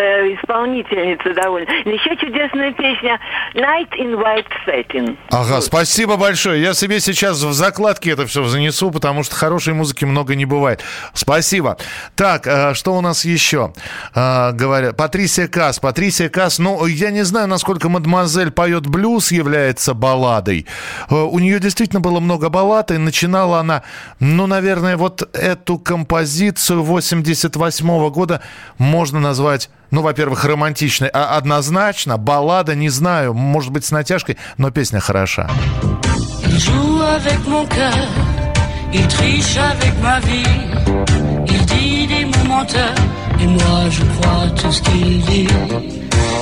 Редкая 0.00 0.34
исполнительница 0.34 1.34
довольно. 1.34 1.68
Еще 1.84 2.16
чудесная 2.16 2.72
песня 2.72 3.20
Night 3.54 3.90
in 3.98 4.14
White 4.16 4.46
Satin. 4.66 5.16
Ага, 5.30 5.60
спасибо 5.60 6.16
большое. 6.16 6.62
Я 6.62 6.72
себе 6.74 7.00
сейчас 7.00 7.42
в 7.42 7.52
закладке 7.52 8.12
это 8.12 8.26
все 8.26 8.44
занесу, 8.44 8.90
потому 8.90 9.22
что 9.22 9.34
хорошей 9.36 9.74
музыки 9.74 10.04
много 10.04 10.34
не 10.34 10.46
бывает. 10.46 10.82
Спасибо. 11.12 11.76
Так, 12.16 12.46
э, 12.46 12.74
что 12.74 12.94
у 12.96 13.00
нас 13.00 13.24
еще? 13.24 13.72
Э, 14.14 14.52
Говорят, 14.52 14.96
Патрисия 14.96 15.48
Касс. 15.48 15.78
Патрисия 15.78 16.28
Касс, 16.28 16.58
ну, 16.58 16.86
я 16.86 17.10
не 17.10 17.22
знаю, 17.24 17.48
насколько 17.48 17.88
мадемуазель 17.88 18.50
поет 18.50 18.86
блюз, 18.86 19.32
является 19.32 19.92
балладой. 19.94 20.66
Э, 21.10 21.14
У 21.14 21.38
нее 21.38 21.60
действительно 21.60 22.00
было 22.00 22.20
много 22.20 22.48
баллад, 22.48 22.90
и 22.90 22.96
начинала 22.96 23.58
она, 23.60 23.82
ну, 24.18 24.46
наверное, 24.46 24.96
вот 24.96 25.28
эту 25.36 25.78
композицию 25.78 26.82
88 26.82 28.10
года 28.10 28.40
можно 28.78 29.20
назвать 29.20 29.68
ну, 29.90 30.02
во-первых, 30.02 30.44
романтичной, 30.44 31.08
а 31.08 31.36
однозначно 31.36 32.16
баллада, 32.16 32.74
не 32.74 32.88
знаю, 32.88 33.34
может 33.34 33.72
быть, 33.72 33.84
с 33.84 33.90
натяжкой, 33.90 34.36
но 34.56 34.70
песня 34.70 35.00
хороша. 35.00 35.48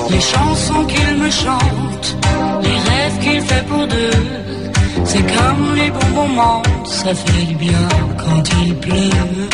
Les 0.09 0.21
chansons 0.21 0.85
qu'il 0.85 1.17
me 1.17 1.29
chante, 1.29 2.17
les 2.63 2.79
rêves 2.89 3.19
qu'il 3.21 3.41
fait 3.41 3.63
pour 3.67 3.85
deux. 3.87 4.48
C'est 5.09 5.25
comme 5.35 5.75
les 5.75 5.89
bons 5.91 6.13
moments, 6.21 6.61
ça 6.85 7.13
fait 7.15 7.45
du 7.45 7.55
bien 7.55 7.87
quand 8.17 8.43
il 8.63 8.75
pleut. 8.75 9.49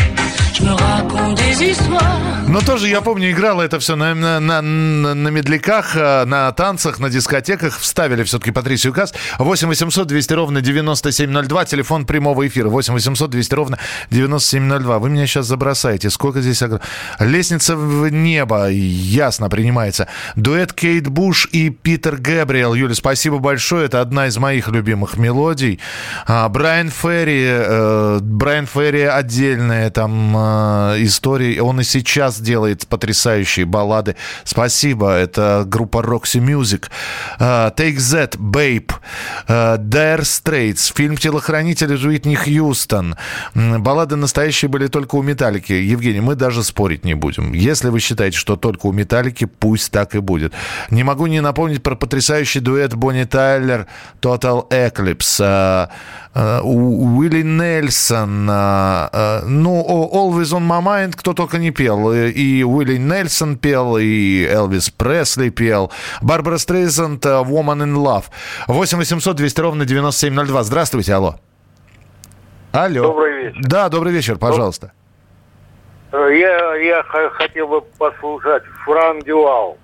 Но 2.47 2.61
тоже, 2.61 2.87
я 2.87 3.01
помню, 3.01 3.31
играла 3.31 3.61
это 3.63 3.79
все 3.79 3.95
на, 3.95 4.13
на, 4.15 4.39
на, 4.39 4.61
на- 4.61 5.29
медляках, 5.29 5.95
э, 5.95 6.25
на 6.25 6.51
танцах, 6.53 6.99
на 6.99 7.09
дискотеках. 7.09 7.77
Вставили 7.77 8.23
все-таки 8.23 8.51
Патрисию 8.51 8.93
Касс. 8.93 9.13
8 9.37 9.67
800 9.67 10.07
200 10.07 10.33
ровно 10.33 10.61
9702. 10.61 11.65
Телефон 11.65 12.05
прямого 12.05 12.47
эфира. 12.47 12.69
8 12.69 12.93
800 12.93 13.29
200 13.29 13.53
ровно 13.53 13.79
9702. 14.11 14.99
Вы 14.99 15.09
меня 15.09 15.27
сейчас 15.27 15.45
забросаете. 15.47 16.09
Сколько 16.09 16.41
здесь... 16.41 16.63
Лестница 17.19 17.75
в 17.75 18.07
небо. 18.09 18.69
Ясно 18.69 19.49
принимается. 19.49 20.07
Дуэт 20.35 20.71
Кейт 20.73 21.07
Буш 21.09 21.47
и 21.51 21.69
Питер 21.69 22.15
Гэбриэл. 22.17 22.73
Юля, 22.75 22.95
спасибо 22.95 23.39
большое. 23.39 23.85
Это 23.85 23.99
одна 24.01 24.27
из 24.27 24.37
моих 24.37 24.69
любимых 24.69 25.17
мелодий. 25.17 25.44
А, 26.27 26.49
Брайан 26.49 26.89
Ферри. 26.89 27.43
э, 27.47 28.19
Брайан 28.21 28.65
Ферри 28.65 29.03
отдельная 29.03 29.89
там 29.89 30.35
э, 30.35 31.03
история. 31.03 31.61
Он 31.61 31.79
и 31.81 31.83
сейчас 31.83 32.39
делает 32.39 32.87
потрясающие 32.87 33.65
баллады. 33.65 34.15
Спасибо. 34.43 35.11
Это 35.11 35.63
группа 35.65 35.99
Roxy 35.99 36.39
Music. 36.39 36.85
Э, 37.39 37.71
Take 37.75 37.97
That, 37.97 38.37
Babe. 38.37 38.91
э, 39.47 39.77
Dire 39.77 40.21
Straits. 40.21 40.93
Фильм 40.95 41.17
«Телохранитель» 41.17 41.93
Уитни 41.95 42.35
Хьюстон. 42.35 43.15
Баллады 43.53 44.15
настоящие 44.15 44.69
были 44.69 44.87
только 44.87 45.15
у 45.15 45.23
Металлики. 45.23 45.73
Евгений, 45.73 46.21
мы 46.21 46.35
даже 46.35 46.63
спорить 46.63 47.05
не 47.05 47.13
будем. 47.13 47.53
Если 47.53 47.89
вы 47.89 47.99
считаете, 47.99 48.37
что 48.37 48.55
только 48.55 48.87
у 48.87 48.91
Металлики, 48.91 49.45
пусть 49.45 49.91
так 49.91 50.15
и 50.15 50.19
будет. 50.19 50.53
Не 50.89 51.03
могу 51.03 51.27
не 51.27 51.41
напомнить 51.41 51.81
про 51.83 51.95
потрясающий 51.95 52.59
дуэт 52.59 52.93
Бонни 52.93 53.23
Тайлер 53.23 53.87
Total 54.21 54.67
Eclipse. 54.69 55.34
У- 55.43 57.17
Уилли 57.17 57.43
Нельсон. 57.43 58.49
э, 58.49 59.41
Ну, 59.45 59.81
Always 60.13 60.51
on 60.53 60.67
my 60.67 60.81
mind 60.81 61.13
кто 61.15 61.33
только 61.33 61.57
не 61.57 61.71
пел. 61.71 62.11
Э, 62.11 62.29
И 62.29 62.63
Уилли 62.63 62.97
Нельсон 62.97 63.57
пел, 63.57 63.97
и 63.97 64.43
Элвис 64.45 64.89
Пресли 64.89 65.49
пел. 65.49 65.91
Барбара 66.21 66.57
Стрейзанд 66.57 67.25
э, 67.25 67.29
Woman 67.29 67.83
in 67.83 67.95
Love. 67.95 68.25
8 68.67 68.97
800 68.99 69.35
200 69.37 69.61
ровно 69.61 69.85
9702. 69.85 70.63
Здравствуйте, 70.63 71.13
алло. 71.13 71.35
Алло. 72.73 73.03
Добрый 73.03 73.43
вечер. 73.45 73.61
Да, 73.61 73.87
добрый 73.89 74.11
вечер, 74.11 74.37
пожалуйста. 74.37 74.91
Я, 76.11 76.75
я 76.75 77.03
хотел 77.33 77.67
бы 77.67 77.81
послушать 77.81 78.63
Франк 78.85 79.23
Дюал. 79.25 79.77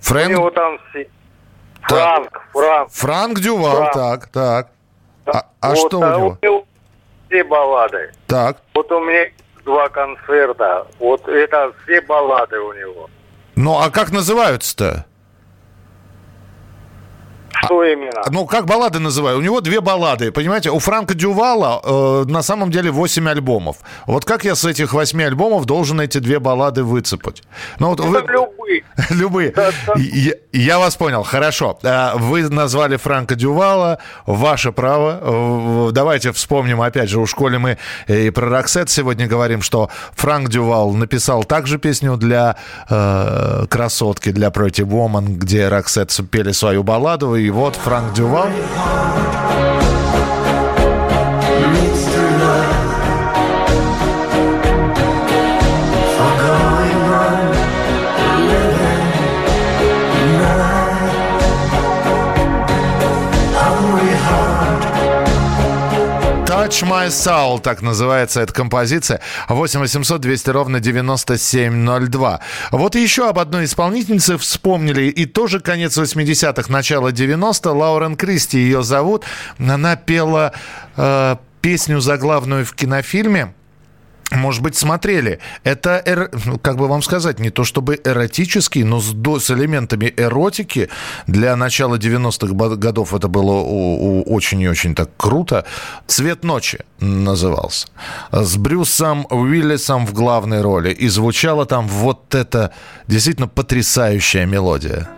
Фрэнк? 0.00 0.28
У 0.28 0.32
него 0.32 0.50
там. 0.50 0.78
Франк, 1.82 2.40
Франк. 2.52 2.90
Франк 2.92 3.40
Дювал, 3.40 3.76
Франк. 3.76 3.92
так, 3.94 4.26
так. 4.28 4.68
А, 5.32 5.46
а 5.60 5.68
Вот, 5.70 5.78
что 5.78 5.98
у 5.98 6.02
а 6.02 6.16
него? 6.16 6.64
все 7.28 7.44
баллады. 7.44 8.12
Так. 8.26 8.58
Вот 8.74 8.90
у 8.92 9.00
меня 9.00 9.30
два 9.64 9.88
концерта. 9.88 10.86
Вот 10.98 11.28
это 11.28 11.72
все 11.84 12.00
баллады 12.02 12.58
у 12.58 12.72
него. 12.72 13.10
Ну, 13.56 13.78
а 13.78 13.90
как 13.90 14.10
называются-то? 14.10 15.04
Что 17.64 17.82
именно? 17.84 18.22
Ну, 18.30 18.46
как 18.46 18.66
баллады 18.66 18.98
называют? 19.00 19.38
У 19.40 19.42
него 19.42 19.60
две 19.60 19.80
баллады, 19.80 20.30
понимаете? 20.30 20.70
У 20.70 20.78
Франка 20.78 21.14
Дювала 21.14 21.80
э, 21.82 22.24
на 22.28 22.42
самом 22.42 22.70
деле 22.70 22.90
8 22.90 23.28
альбомов. 23.28 23.78
Вот 24.06 24.24
как 24.24 24.44
я 24.44 24.54
с 24.54 24.64
этих 24.64 24.92
8 24.92 25.20
альбомов 25.22 25.64
должен 25.64 26.00
эти 26.00 26.18
две 26.18 26.38
баллады 26.38 26.84
выцепать? 26.84 27.42
Ну, 27.80 27.88
вот 27.88 28.00
вы... 28.00 28.22
Любые. 28.68 28.84
Любые. 29.10 29.54
Я, 29.96 30.32
я 30.52 30.78
вас 30.78 30.96
понял, 30.96 31.22
хорошо. 31.22 31.78
А, 31.82 32.16
Вы 32.16 32.48
назвали 32.48 32.96
Франка 32.96 33.34
Дювала, 33.34 33.98
ваше 34.26 34.72
право. 34.72 35.90
Давайте 35.92 36.32
вспомним, 36.32 36.80
опять 36.80 37.08
же, 37.08 37.20
у 37.20 37.26
школе 37.26 37.58
мы 37.58 37.78
и 38.06 38.30
про 38.30 38.48
Роксет 38.48 38.90
сегодня 38.90 39.26
говорим, 39.26 39.62
что 39.62 39.90
Франк 40.14 40.48
Дювал 40.48 40.92
написал 40.92 41.44
также 41.44 41.78
песню 41.78 42.16
для 42.16 42.56
э, 42.88 43.66
«Красотки», 43.68 44.30
для 44.30 44.48
«Pretty 44.48 44.84
Woman», 44.84 45.36
где 45.36 45.68
Роксет 45.68 46.08
пели 46.30 46.52
свою 46.52 46.82
балладу, 46.82 47.34
и 47.34 47.50
вот 47.50 47.76
Франк 47.76 48.12
Дювал... 48.14 48.48
Touch 66.78 66.88
My 66.88 67.08
Soul, 67.08 67.60
так 67.60 67.82
называется 67.82 68.40
эта 68.40 68.52
композиция. 68.52 69.20
8 69.48 69.80
800 69.80 70.20
200 70.20 70.50
ровно 70.50 70.80
9702. 70.80 72.40
Вот 72.70 72.94
еще 72.94 73.28
об 73.28 73.40
одной 73.40 73.64
исполнительнице 73.64 74.38
вспомнили. 74.38 75.06
И 75.06 75.26
тоже 75.26 75.58
конец 75.58 75.98
80-х, 75.98 76.72
начало 76.72 77.10
90 77.10 77.72
Лаурен 77.72 78.16
Кристи 78.16 78.58
ее 78.58 78.84
зовут. 78.84 79.24
Она 79.58 79.96
пела 79.96 80.52
э, 80.96 81.36
песню 81.62 82.00
заглавную 82.00 82.64
в 82.64 82.72
кинофильме. 82.74 83.54
Может 84.30 84.62
быть, 84.62 84.76
смотрели. 84.76 85.38
Это, 85.64 86.02
эро- 86.04 86.28
ну, 86.44 86.58
как 86.58 86.76
бы 86.76 86.86
вам 86.86 87.00
сказать, 87.02 87.38
не 87.38 87.48
то 87.50 87.64
чтобы 87.64 87.98
эротический, 88.04 88.82
но 88.82 89.00
с, 89.00 89.12
до- 89.12 89.40
с 89.40 89.50
элементами 89.50 90.12
эротики. 90.16 90.90
Для 91.26 91.56
начала 91.56 91.96
90-х 91.96 92.52
ба- 92.52 92.76
годов 92.76 93.14
это 93.14 93.28
было 93.28 93.52
очень 94.26 94.60
и 94.60 94.68
очень 94.68 94.94
так 94.94 95.08
круто. 95.16 95.64
«Цвет 96.06 96.44
ночи» 96.44 96.80
назывался. 97.00 97.86
С 98.30 98.56
Брюсом 98.56 99.26
Уиллисом 99.30 100.06
в 100.06 100.12
главной 100.12 100.60
роли. 100.60 100.90
И 100.90 101.08
звучала 101.08 101.64
там 101.64 101.88
вот 101.88 102.34
эта 102.34 102.72
действительно 103.06 103.48
потрясающая 103.48 104.44
мелодия. 104.44 105.08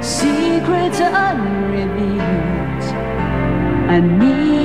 Secrets 0.00 1.00
unrevealed. 1.00 2.84
I 3.88 4.00
need 4.00 4.55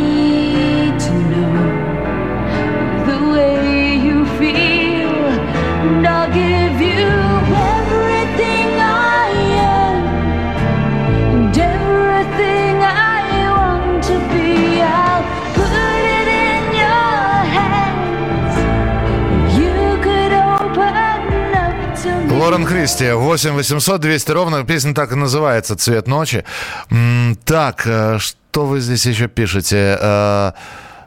Лорен 22.52 22.66
Кристи, 22.66 23.12
8 23.12 23.52
800 23.52 24.02
200 24.02 24.32
ровно. 24.32 24.64
Песня 24.64 24.94
так 24.94 25.12
и 25.12 25.16
называется 25.16 25.76
«Цвет 25.76 26.08
ночи». 26.08 26.44
Так, 27.46 27.84
э, 27.86 28.18
что 28.20 28.66
вы 28.66 28.80
здесь 28.80 29.06
еще 29.06 29.28
пишете? 29.28 29.98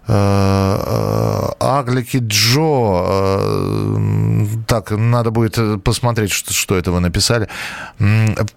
Э, 0.07 0.77
э, 0.87 1.51
Аглики 1.61 2.19
Джо. 2.21 3.05
э, 3.07 4.47
так, 4.67 4.91
надо 4.91 5.31
будет 5.31 5.59
посмотреть, 5.83 6.31
что, 6.31 6.53
что 6.53 6.77
это 6.77 6.93
вы 6.93 7.01
написали. 7.01 7.49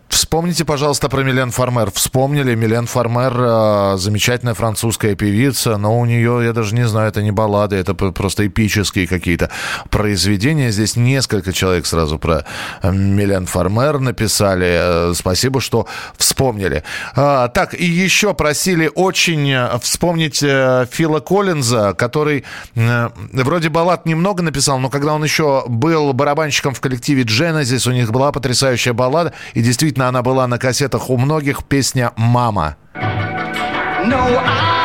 Вспомните, 0.09 0.65
пожалуйста, 0.65 1.09
про 1.09 1.23
Милен 1.23 1.51
Фармер. 1.51 1.91
Вспомнили, 1.91 2.55
Милен 2.55 2.85
Фармер 2.85 3.97
замечательная 3.97 4.55
французская 4.55 5.15
певица, 5.15 5.77
но 5.77 5.97
у 5.97 6.05
нее, 6.05 6.41
я 6.43 6.53
даже 6.53 6.75
не 6.75 6.87
знаю, 6.87 7.09
это 7.09 7.21
не 7.21 7.31
баллады, 7.31 7.75
это 7.75 7.93
просто 7.93 8.47
эпические 8.47 9.07
какие-то 9.07 9.49
произведения. 9.89 10.71
Здесь 10.71 10.95
несколько 10.95 11.53
человек 11.53 11.85
сразу 11.85 12.19
про 12.19 12.45
Милен 12.83 13.45
Фармер 13.45 13.99
написали. 13.99 15.13
Спасибо, 15.13 15.61
что 15.61 15.87
вспомнили. 16.17 16.83
А, 17.15 17.47
так, 17.47 17.73
и 17.73 17.85
еще 17.85 18.33
просили 18.33 18.91
очень 18.93 19.55
вспомнить 19.79 20.39
Фила 20.39 21.19
Коллинза, 21.37 21.93
который 21.93 22.43
э, 22.73 23.09
вроде 23.31 23.69
баллад 23.69 24.07
немного 24.07 24.41
написал, 24.41 24.79
но 24.79 24.89
когда 24.89 25.13
он 25.13 25.23
еще 25.23 25.65
был 25.67 26.11
барабанщиком 26.13 26.73
в 26.73 26.81
коллективе 26.81 27.21
Genesis, 27.21 27.87
у 27.87 27.93
них 27.93 28.11
была 28.11 28.31
потрясающая 28.31 28.93
баллада, 28.93 29.33
и 29.53 29.61
действительно 29.61 30.07
она 30.07 30.23
была 30.23 30.47
на 30.47 30.57
кассетах 30.57 31.11
у 31.11 31.17
многих, 31.17 31.63
песня 31.63 32.11
«Мама». 32.15 32.75
No, 32.95 34.15
I. 34.15 34.77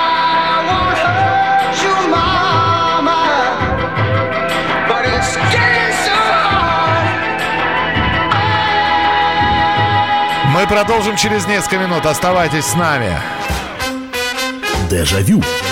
Мы 10.53 10.67
продолжим 10.67 11.17
через 11.17 11.47
несколько 11.47 11.79
минут. 11.79 12.05
Оставайтесь 12.05 12.67
с 12.67 12.75
нами. 12.75 13.19
Дежавю. 14.91 15.41
Дежавю. 15.41 15.72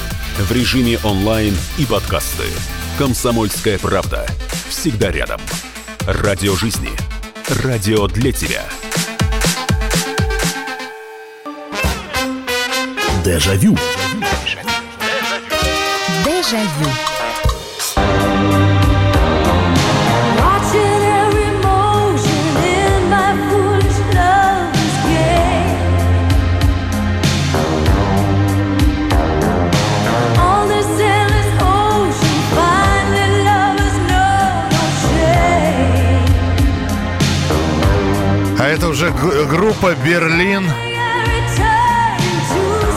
В 0.37 0.51
режиме 0.51 0.97
онлайн 1.03 1.55
и 1.77 1.85
подкасты. 1.85 2.45
«Комсомольская 2.97 3.77
правда». 3.77 4.25
Всегда 4.69 5.11
рядом. 5.11 5.39
Радио 6.07 6.55
жизни. 6.55 6.89
Радио 7.63 8.07
для 8.07 8.31
тебя. 8.31 8.63
Дежавю. 13.23 13.77
Дежавю. 16.25 16.51
Watching 16.51 17.10
группа 39.49 39.95
«Берлин». 40.05 40.65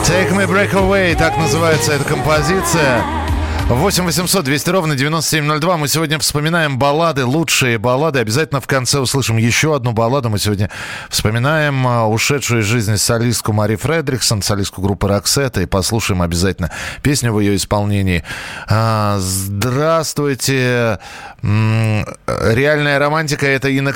Take 0.05 0.31
Me 0.33 0.45
Break 0.47 0.73
Away, 0.73 1.15
так 1.15 1.37
называется 1.37 1.93
эта 1.93 2.03
композиция. 2.03 3.24
8 3.67 4.05
800 4.05 4.45
200 4.45 4.69
ровно 4.69 4.95
9702. 4.95 5.77
Мы 5.77 5.87
сегодня 5.87 6.19
вспоминаем 6.19 6.77
баллады, 6.77 7.25
лучшие 7.25 7.79
баллады. 7.79 8.19
Обязательно 8.19 8.61
в 8.61 8.67
конце 8.67 8.99
услышим 8.99 9.37
еще 9.37 9.75
одну 9.75 9.91
балладу. 9.91 10.29
Мы 10.29 10.37
сегодня 10.37 10.69
вспоминаем 11.09 11.87
а, 11.87 12.05
ушедшую 12.05 12.61
из 12.61 12.65
жизни 12.65 12.95
солистку 12.95 13.53
Мари 13.53 13.75
Фредриксон, 13.75 14.43
солистку 14.43 14.83
группы 14.83 15.07
Роксета. 15.07 15.61
И 15.61 15.65
послушаем 15.65 16.21
обязательно 16.21 16.69
песню 17.01 17.33
в 17.33 17.39
ее 17.39 17.55
исполнении. 17.55 18.23
А, 18.69 19.17
Здравствуйте. 19.17 20.99
Реальная 21.41 22.99
романтика 22.99 23.47
это 23.47 23.69
In 23.69 23.91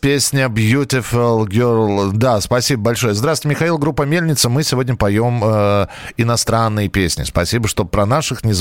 песня 0.00 0.46
Beautiful 0.46 1.46
Girl. 1.46 2.12
Да, 2.12 2.42
спасибо 2.42 2.82
большое. 2.82 3.14
Здравствуйте, 3.14 3.54
Михаил, 3.54 3.78
группа 3.78 4.02
Мельница. 4.02 4.50
Мы 4.50 4.62
сегодня 4.64 4.96
поем 4.96 5.42
э, 5.44 5.86
иностранные 6.18 6.88
песни. 6.88 7.24
Спасибо, 7.24 7.68
что 7.68 7.84
про 7.84 8.04
наших 8.04 8.44
не 8.44 8.52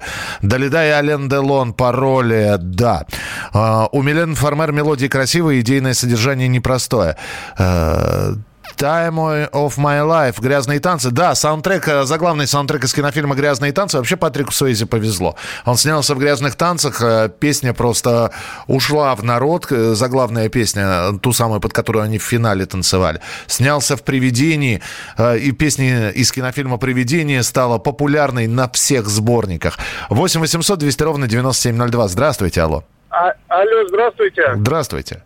забывайте. 0.00 0.40
Далида 0.42 0.86
и 0.86 0.90
Ален 0.90 1.28
Делон, 1.28 1.72
пароли, 1.72 2.56
да. 2.58 3.06
Э, 3.52 3.86
у 3.92 4.02
Милен 4.02 4.34
Фармер 4.34 4.72
мелодии 4.72 5.06
красивые, 5.06 5.60
идейное 5.60 5.94
содержание 5.94 6.48
непростое. 6.48 7.16
Time 8.76 9.50
of 9.50 9.76
My 9.78 10.00
Life, 10.06 10.40
«Грязные 10.40 10.80
танцы». 10.80 11.10
Да, 11.10 11.34
саундтрек, 11.34 11.86
э, 11.88 12.04
заглавный 12.04 12.46
саундтрек 12.46 12.84
из 12.84 12.92
кинофильма 12.94 13.34
«Грязные 13.34 13.72
танцы». 13.72 13.96
Вообще 13.98 14.16
Патрику 14.16 14.52
Суэйзи 14.52 14.86
повезло. 14.86 15.36
Он 15.64 15.76
снялся 15.76 16.14
в 16.14 16.18
«Грязных 16.18 16.54
танцах». 16.56 17.00
э, 17.02 17.28
Песня 17.40 17.74
просто 17.74 18.32
ушла 18.66 19.14
в 19.14 19.22
народ. 19.24 19.66
э, 19.70 19.94
Заглавная 19.94 20.48
песня, 20.48 21.18
ту 21.20 21.32
самую, 21.32 21.60
под 21.60 21.72
которую 21.72 22.04
они 22.04 22.18
в 22.18 22.22
финале 22.22 22.66
танцевали. 22.66 23.20
Снялся 23.46 23.96
в 23.96 24.02
«Привидении». 24.02 24.82
И 25.40 25.52
песня 25.52 26.10
из 26.10 26.32
кинофильма 26.32 26.78
«Привидение» 26.78 27.42
стала 27.42 27.78
популярной 27.78 28.46
на 28.46 28.68
всех 28.70 29.06
сборниках. 29.06 29.78
8 30.08 30.40
800 30.40 30.78
200 30.78 31.02
ровно 31.02 31.26
9702. 31.28 32.08
Здравствуйте, 32.08 32.62
алло. 32.62 32.84
А- 33.10 33.32
алло, 33.48 33.86
здравствуйте. 33.88 34.42
Здравствуйте. 34.56 35.22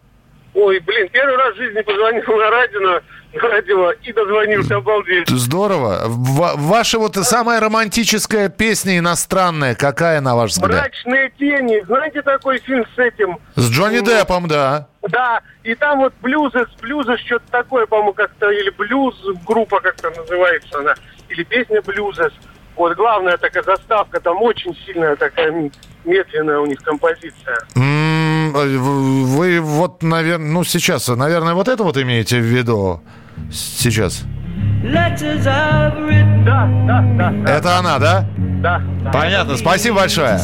Ой, 0.55 0.79
блин, 0.81 1.09
первый 1.13 1.37
раз 1.37 1.55
в 1.55 1.57
жизни 1.59 1.81
позвонил 1.83 2.23
на 2.39 2.51
радио, 2.51 3.01
радио 3.43 3.93
и 3.93 4.13
дозвонился, 4.13 4.77
обалдеть. 4.77 5.29
Здорово. 5.29 6.03
Ва- 6.07 6.55
Ваша 6.57 6.99
вот 6.99 7.17
самая 7.17 7.61
романтическая 7.61 8.49
песня 8.49 8.99
иностранная, 8.99 9.75
какая, 9.75 10.21
на 10.21 10.35
ваш 10.37 10.51
взгляд? 10.53 10.71
Мрачные 10.71 11.31
тени. 11.39 11.85
Знаете 11.87 12.23
такой 12.23 12.59
фильм 12.59 12.85
с 12.95 12.99
этим? 12.99 13.39
С 13.57 13.71
Джонни 13.71 14.01
Деппом, 14.01 14.49
да. 14.49 14.89
Да, 15.03 15.41
и 15.63 15.75
там 15.75 15.99
вот 16.01 16.15
блюзы, 16.23 16.65
блюзы, 16.81 17.17
что-то 17.19 17.45
такое, 17.51 17.87
по-моему, 17.87 18.13
как-то, 18.15 18.51
или 18.51 18.71
блюз 18.71 19.15
группа 19.47 19.81
как-то 19.81 20.11
называется 20.11 20.79
она, 20.79 20.95
или 21.29 21.43
песня 21.43 21.83
блюзес. 21.83 22.33
Вот 22.77 22.97
главная 22.97 23.37
такая 23.37 23.63
заставка, 23.63 24.19
там 24.21 24.41
очень 24.43 24.77
сильная 24.87 25.15
такая 25.17 25.71
медленная 26.05 26.59
у 26.59 26.67
них 26.67 26.79
композиция. 26.83 27.59
В- 27.75 29.27
Вы 29.37 29.61
вот, 29.61 30.03
наверное, 30.03 30.47
ну 30.53 30.65
сейчас, 30.65 31.09
наверное, 31.09 31.55
вот 31.55 31.69
это 31.69 31.83
вот 31.83 31.97
имеете 31.97 32.39
в 32.39 32.45
виду 32.45 33.03
сейчас? 33.51 34.25
Letters 34.83 35.47
I've 35.47 35.97
written. 36.07 36.45
Да, 36.45 36.69
да, 36.87 37.05
да. 37.17 37.33
да. 37.45 37.53
Это 37.53 37.79
она, 37.79 37.99
да? 37.99 38.27
Да. 38.63 38.83
Понятно, 39.13 39.57
спасибо 39.57 39.97
большое. 39.97 40.39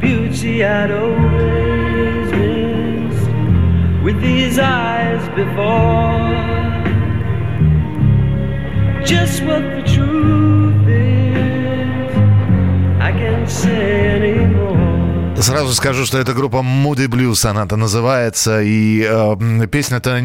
Beauty 0.00 0.62
I'd 0.62 0.90
always 0.90 2.30
missed 2.32 3.30
with 4.02 4.20
these 4.20 4.58
eyes 4.58 5.26
before. 5.34 6.30
Just 9.04 9.42
what 9.44 9.62
the 9.62 9.82
truth 9.94 10.88
is, 10.88 12.16
I 13.00 13.12
can't 13.12 13.48
say 13.48 14.10
anymore. 14.16 14.83
Сразу 15.44 15.74
скажу, 15.74 16.06
что 16.06 16.18
эта 16.18 16.32
группа 16.32 16.62
Moody 16.64 17.06
Blues, 17.06 17.46
она-то 17.46 17.76
называется, 17.76 18.62
и 18.62 19.06
э, 19.06 19.66
песня-то, 19.70 20.16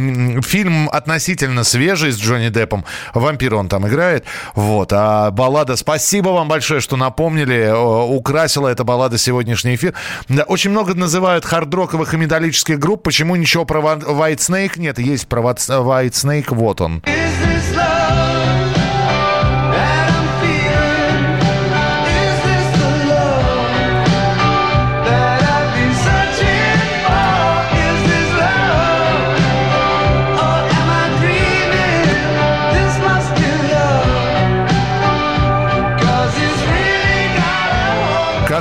фильм 0.41 0.89
относительно 0.89 1.65
свежий 1.65 2.13
с 2.13 2.17
Джонни 2.17 2.47
Деппом, 2.47 2.85
вампир 3.13 3.55
он 3.55 3.67
там 3.67 3.85
играет, 3.85 4.23
вот, 4.55 4.93
а 4.93 5.29
баллада, 5.31 5.75
спасибо 5.75 6.29
вам 6.29 6.47
большое, 6.47 6.79
что 6.79 6.95
напомнили, 6.95 7.69
украсила 7.69 8.69
эта 8.69 8.85
баллада 8.85 9.17
сегодняшний 9.17 9.75
эфир. 9.75 9.93
Да, 10.29 10.43
очень 10.43 10.71
много 10.71 10.93
называют 10.93 11.43
хардроковых 11.43 12.13
и 12.13 12.17
металлических 12.17 12.79
групп, 12.79 13.03
почему 13.03 13.35
ничего 13.35 13.65
про 13.65 13.81
White 13.81 14.37
Snake 14.37 14.79
нет, 14.79 14.99
есть 14.99 15.27
про 15.27 15.41
White 15.41 16.11
Snake, 16.11 16.55
вот 16.55 16.79
он. 16.79 17.03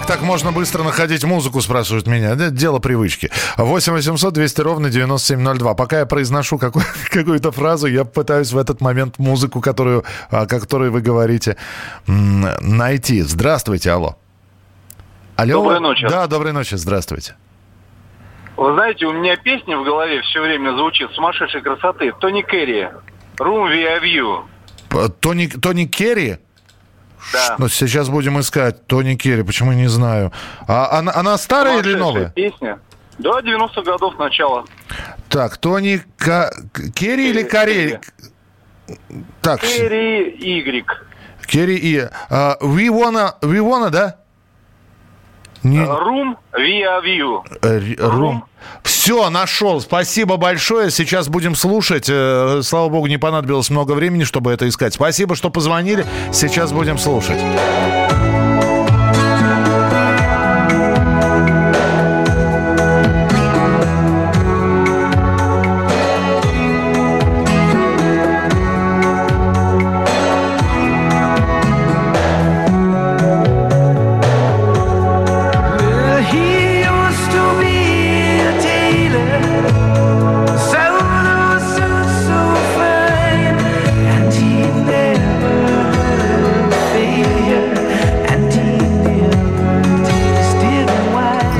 Так 0.08 0.22
можно 0.22 0.52
быстро 0.52 0.82
находить 0.84 1.22
музыку, 1.24 1.60
спрашивают 1.60 2.06
меня. 2.06 2.30
Это 2.30 2.50
дело 2.50 2.78
привычки. 2.78 3.30
8 3.58 3.92
800 3.92 4.32
200 4.32 4.60
ровно 4.62 4.88
9702. 4.88 5.74
Пока 5.74 5.98
я 5.98 6.06
произношу 6.06 6.56
какую- 6.56 6.86
какую-то 7.10 7.52
фразу, 7.52 7.86
я 7.86 8.06
пытаюсь 8.06 8.50
в 8.52 8.56
этот 8.56 8.80
момент 8.80 9.18
музыку, 9.18 9.60
которую, 9.60 10.04
о 10.30 10.46
которой 10.46 10.88
вы 10.88 11.02
говорите, 11.02 11.56
найти. 12.06 13.20
Здравствуйте, 13.20 13.90
алло. 13.90 14.16
Алло. 15.36 15.62
Доброй 15.62 15.80
ночи. 15.80 16.06
Да, 16.08 16.26
доброй 16.26 16.52
ночи, 16.52 16.74
здравствуйте. 16.76 17.34
Вы 18.56 18.72
знаете, 18.72 19.04
у 19.04 19.12
меня 19.12 19.36
песня 19.36 19.76
в 19.76 19.84
голове 19.84 20.22
все 20.22 20.40
время 20.40 20.72
звучит 20.76 21.10
сумасшедшей 21.12 21.60
красоты. 21.60 22.12
Тони 22.18 22.42
Керри. 22.42 22.88
Room 23.36 23.70
via 23.70 24.00
view. 24.02 25.10
Тони, 25.20 25.48
Тони 25.48 25.84
Керри? 25.84 26.38
Да. 27.32 27.56
Ну, 27.58 27.68
сейчас 27.68 28.08
будем 28.08 28.38
искать. 28.40 28.86
Тони 28.86 29.14
Керри, 29.16 29.42
почему 29.42 29.72
не 29.72 29.88
знаю. 29.88 30.32
А 30.66 30.98
она, 30.98 31.12
она 31.14 31.36
старая 31.38 31.80
или 31.80 31.94
новая? 31.94 32.30
Песня. 32.30 32.78
Да, 33.18 33.40
90-х 33.40 33.82
годов 33.82 34.18
начала. 34.18 34.64
Так, 35.28 35.56
Тони 35.58 36.00
Ка- 36.16 36.52
Керри 36.94 37.30
или 37.30 37.42
Карри? 37.42 38.00
Так, 39.42 39.60
Керри 39.60 40.30
Y. 40.38 40.84
Керри 41.46 41.76
и... 41.76 42.08
а, 42.30 42.56
we 42.60 42.88
wanna, 42.88 43.34
we 43.42 43.58
wanna, 43.60 43.90
да? 43.90 44.16
Не, 45.62 45.78
Room 45.80 46.36
via 46.56 47.00
view. 47.00 47.42
э, 47.62 47.94
рум. 47.98 48.44
Все, 48.82 49.30
нашел. 49.30 49.80
Спасибо 49.80 50.36
большое. 50.36 50.90
Сейчас 50.90 51.28
будем 51.28 51.54
слушать. 51.54 52.06
Э, 52.08 52.60
Слава 52.62 52.88
богу, 52.88 53.06
не 53.06 53.18
понадобилось 53.18 53.70
много 53.70 53.92
времени, 53.92 54.24
чтобы 54.24 54.52
это 54.52 54.68
искать. 54.68 54.94
Спасибо, 54.94 55.34
что 55.36 55.50
позвонили. 55.50 56.06
Сейчас 56.32 56.72
будем 56.72 56.98
слушать. 56.98 57.38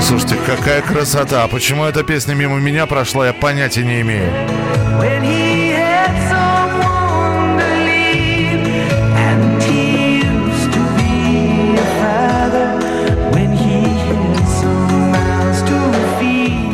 Слушайте, 0.09 0.37
какая 0.47 0.81
красота. 0.81 1.45
А 1.45 1.49
почему 1.49 1.85
эта 1.85 2.03
песня 2.03 2.33
мимо 2.33 2.59
меня 2.59 2.87
прошла, 2.87 3.27
я 3.27 3.35
понятия 3.35 3.83
не 3.83 4.01
имею. 4.01 4.33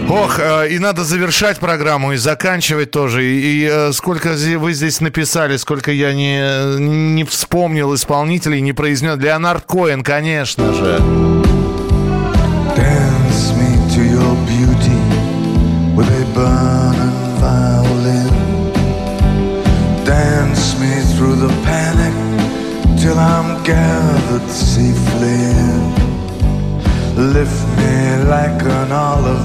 Ох, 0.09 0.39
э, 0.39 0.68
и 0.68 0.78
надо 0.78 1.03
завершать 1.03 1.59
программу 1.59 2.12
и 2.12 2.16
заканчивать 2.16 2.93
тоже. 2.93 3.24
И, 3.24 3.64
и, 3.64 3.68
э, 3.68 3.93
сколько 3.93 4.37
вы 4.59 4.72
здесь 4.74 5.01
написали, 5.01 5.57
сколько 5.57 5.91
я 5.91 6.14
не, 6.14 6.78
не 6.78 7.24
вспомнил 7.24 7.97
исполнителей, 7.97 8.61
не 8.61 8.72
произнес. 8.72 9.18
Леонард 9.18 9.64
Коэн, 9.64 10.05
конечно 10.05 10.72
же. 10.72 11.63
Till 23.05 23.18
I'm 23.18 23.62
gathered 23.64 24.48
safely. 24.48 25.52
Lift 27.34 27.74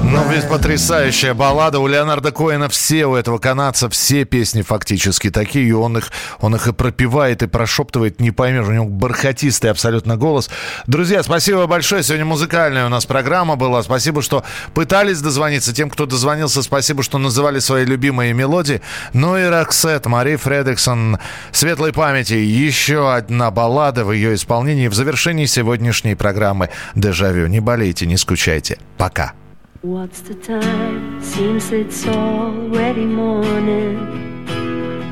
Ну, 0.02 0.30
ведь 0.30 0.48
потрясающая 0.48 1.34
баллада. 1.34 1.78
У 1.78 1.86
Леонарда 1.86 2.32
Коэна 2.32 2.68
все, 2.68 3.06
у 3.06 3.14
этого 3.14 3.38
канадца, 3.38 3.88
все 3.88 4.24
песни 4.24 4.62
фактически 4.62 5.30
такие. 5.30 5.68
И 5.68 5.72
он 5.72 5.98
их, 5.98 6.10
он 6.40 6.54
их 6.54 6.66
и 6.66 6.72
пропевает, 6.72 7.42
и 7.42 7.46
прошептывает, 7.46 8.20
не 8.20 8.30
поймешь. 8.30 8.66
У 8.66 8.72
него 8.72 8.86
бархатистый 8.86 9.70
абсолютно 9.70 10.16
голос. 10.16 10.50
Друзья, 10.86 11.22
спасибо 11.22 11.66
большое. 11.66 12.02
Сегодня 12.02 12.24
музыкальная 12.24 12.86
у 12.86 12.88
нас 12.88 13.06
программа 13.06 13.56
была. 13.56 13.82
Спасибо, 13.82 14.22
что 14.22 14.44
пытались 14.72 15.20
дозвониться. 15.20 15.74
Тем, 15.74 15.90
кто 15.90 16.06
дозвонился, 16.06 16.62
спасибо, 16.62 17.02
что 17.02 17.18
называли 17.18 17.58
свои 17.58 17.84
любимые 17.84 18.32
мелодии. 18.32 18.80
Ну 19.12 19.36
и 19.36 19.44
Роксет, 19.44 20.06
Мари 20.06 20.36
Фредриксон, 20.36 21.18
светлой 21.52 21.92
памяти. 21.92 22.34
Еще 22.34 23.12
одна 23.12 23.50
баллада 23.50 24.04
в 24.04 24.12
ее 24.12 24.34
исполнении 24.34 24.88
в 24.88 24.94
завершении 24.94 25.46
сегодняшней 25.46 26.14
программы 26.14 26.70
«Дежавю». 26.94 27.46
Не 27.46 27.60
болейте, 27.60 28.06
не 28.06 28.16
скучайте. 28.16 28.69
Пока. 28.97 29.33
What's 29.81 30.21
the 30.21 30.35
time? 30.35 31.19
Seems 31.19 31.71
it's 31.71 32.05
already 32.05 33.03
morning. 33.03 33.97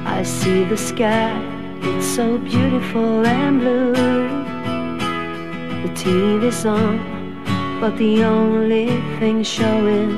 I 0.05 0.21
see 0.21 0.63
the 0.65 0.77
sky, 0.77 1.33
it's 1.81 2.05
so 2.05 2.37
beautiful 2.37 3.25
and 3.25 3.59
blue. 3.59 3.93
The 5.81 5.89
TV's 5.95 6.63
on, 6.63 6.99
but 7.81 7.97
the 7.97 8.23
only 8.23 9.01
thing 9.17 9.41
showing 9.41 10.11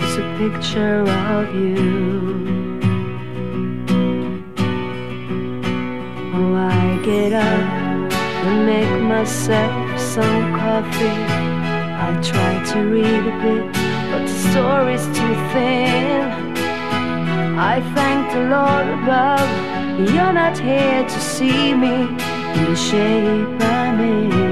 is 0.00 0.16
a 0.18 0.26
picture 0.38 1.02
of 1.02 1.52
you. 1.52 2.46
Oh, 6.36 6.54
I 6.54 7.00
get 7.02 7.32
up 7.32 8.12
and 8.46 8.64
make 8.64 9.02
myself 9.02 9.98
some 9.98 10.54
coffee. 10.54 11.33
I 12.07 12.21
try 12.21 12.63
to 12.71 12.79
read 12.95 13.23
a 13.33 13.35
bit, 13.41 13.65
but 14.11 14.21
the 14.29 14.37
story's 14.51 15.05
too 15.17 15.35
thin. 15.51 16.21
I 17.57 17.81
thank 17.95 18.31
the 18.31 18.43
Lord 18.55 18.87
above, 18.99 19.49
you're 20.13 20.33
not 20.33 20.55
here 20.55 21.03
to 21.03 21.19
see 21.19 21.73
me 21.73 21.95
in 22.57 22.65
the 22.69 22.75
shape 22.75 23.59
I'm 23.59 23.99
in. 23.99 24.44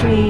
street. 0.00 0.29